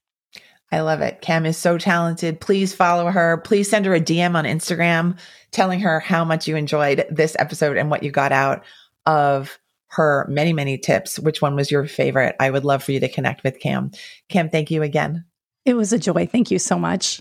I 0.71 0.83
love 0.83 1.01
it. 1.01 1.23
Cam 1.23 1.47
is 1.47 1.57
so 1.57 1.79
talented. 1.79 2.43
Please 2.43 2.75
follow 2.75 3.11
her. 3.11 3.39
Please 3.39 3.71
send 3.71 3.87
her 3.87 3.95
a 3.95 4.01
DM 4.03 4.35
on 4.35 4.45
Instagram 4.45 5.19
telling 5.51 5.81
her 5.81 5.99
how 6.01 6.27
much 6.27 6.47
you 6.47 6.57
enjoyed 6.57 7.07
this 7.11 7.37
episode 7.39 7.79
and 7.79 7.91
what 7.91 8.03
you 8.03 8.11
got 8.11 8.33
out 8.33 8.65
of 9.07 9.59
her 9.95 10.27
many, 10.29 10.53
many 10.53 10.79
tips. 10.79 11.19
Which 11.19 11.41
one 11.41 11.55
was 11.57 11.71
your 11.71 11.87
favorite? 11.87 12.37
I 12.41 12.51
would 12.51 12.65
love 12.65 12.83
for 12.83 12.93
you 12.93 13.01
to 13.01 13.09
connect 13.09 13.45
with 13.45 13.61
Cam. 13.61 13.91
Cam, 14.29 14.51
thank 14.51 14.71
you 14.71 14.83
again. 14.83 15.25
It 15.65 15.75
was 15.75 15.93
a 15.93 15.99
joy. 15.99 16.27
Thank 16.27 16.51
you 16.51 16.59
so 16.59 16.79
much. 16.79 17.21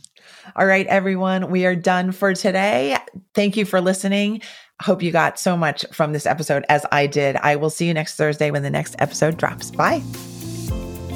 All 0.55 0.65
right, 0.65 0.87
everyone, 0.87 1.49
we 1.49 1.65
are 1.65 1.75
done 1.75 2.11
for 2.11 2.33
today. 2.33 2.97
Thank 3.33 3.55
you 3.55 3.65
for 3.65 3.79
listening. 3.79 4.41
Hope 4.81 5.01
you 5.01 5.11
got 5.11 5.39
so 5.39 5.55
much 5.55 5.85
from 5.93 6.11
this 6.11 6.25
episode 6.25 6.65
as 6.67 6.85
I 6.91 7.07
did. 7.07 7.37
I 7.37 7.55
will 7.55 7.69
see 7.69 7.87
you 7.87 7.93
next 7.93 8.15
Thursday 8.15 8.51
when 8.51 8.63
the 8.63 8.69
next 8.69 8.95
episode 8.99 9.37
drops. 9.37 9.71
Bye. 9.71 10.01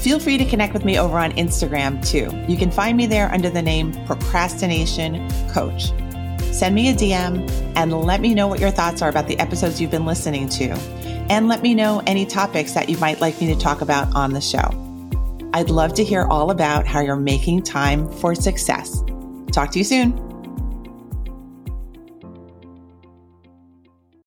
Feel 0.00 0.18
free 0.18 0.36
to 0.36 0.44
connect 0.44 0.74
with 0.74 0.84
me 0.84 0.98
over 0.98 1.16
on 1.16 1.30
Instagram 1.34 2.04
too. 2.04 2.28
You 2.50 2.58
can 2.58 2.72
find 2.72 2.96
me 2.96 3.06
there 3.06 3.32
under 3.32 3.50
the 3.50 3.62
name 3.62 3.92
Procrastination 4.04 5.30
Coach. 5.50 5.92
Send 6.52 6.74
me 6.74 6.90
a 6.90 6.94
DM 6.94 7.48
and 7.76 7.92
let 7.92 8.20
me 8.20 8.34
know 8.34 8.48
what 8.48 8.58
your 8.58 8.72
thoughts 8.72 9.00
are 9.00 9.10
about 9.10 9.28
the 9.28 9.38
episodes 9.38 9.80
you've 9.80 9.92
been 9.92 10.06
listening 10.06 10.48
to. 10.48 10.70
And 11.30 11.46
let 11.46 11.62
me 11.62 11.76
know 11.76 12.02
any 12.08 12.26
topics 12.26 12.72
that 12.72 12.88
you 12.88 12.98
might 12.98 13.20
like 13.20 13.40
me 13.40 13.46
to 13.54 13.60
talk 13.60 13.80
about 13.80 14.12
on 14.16 14.32
the 14.32 14.40
show. 14.40 14.76
I'd 15.54 15.70
love 15.70 15.94
to 15.94 16.02
hear 16.02 16.24
all 16.24 16.50
about 16.50 16.84
how 16.84 16.98
you're 16.98 17.14
making 17.14 17.62
time 17.62 18.10
for 18.14 18.34
success. 18.34 19.04
Talk 19.52 19.70
to 19.72 19.78
you 19.78 19.84
soon. 19.84 20.31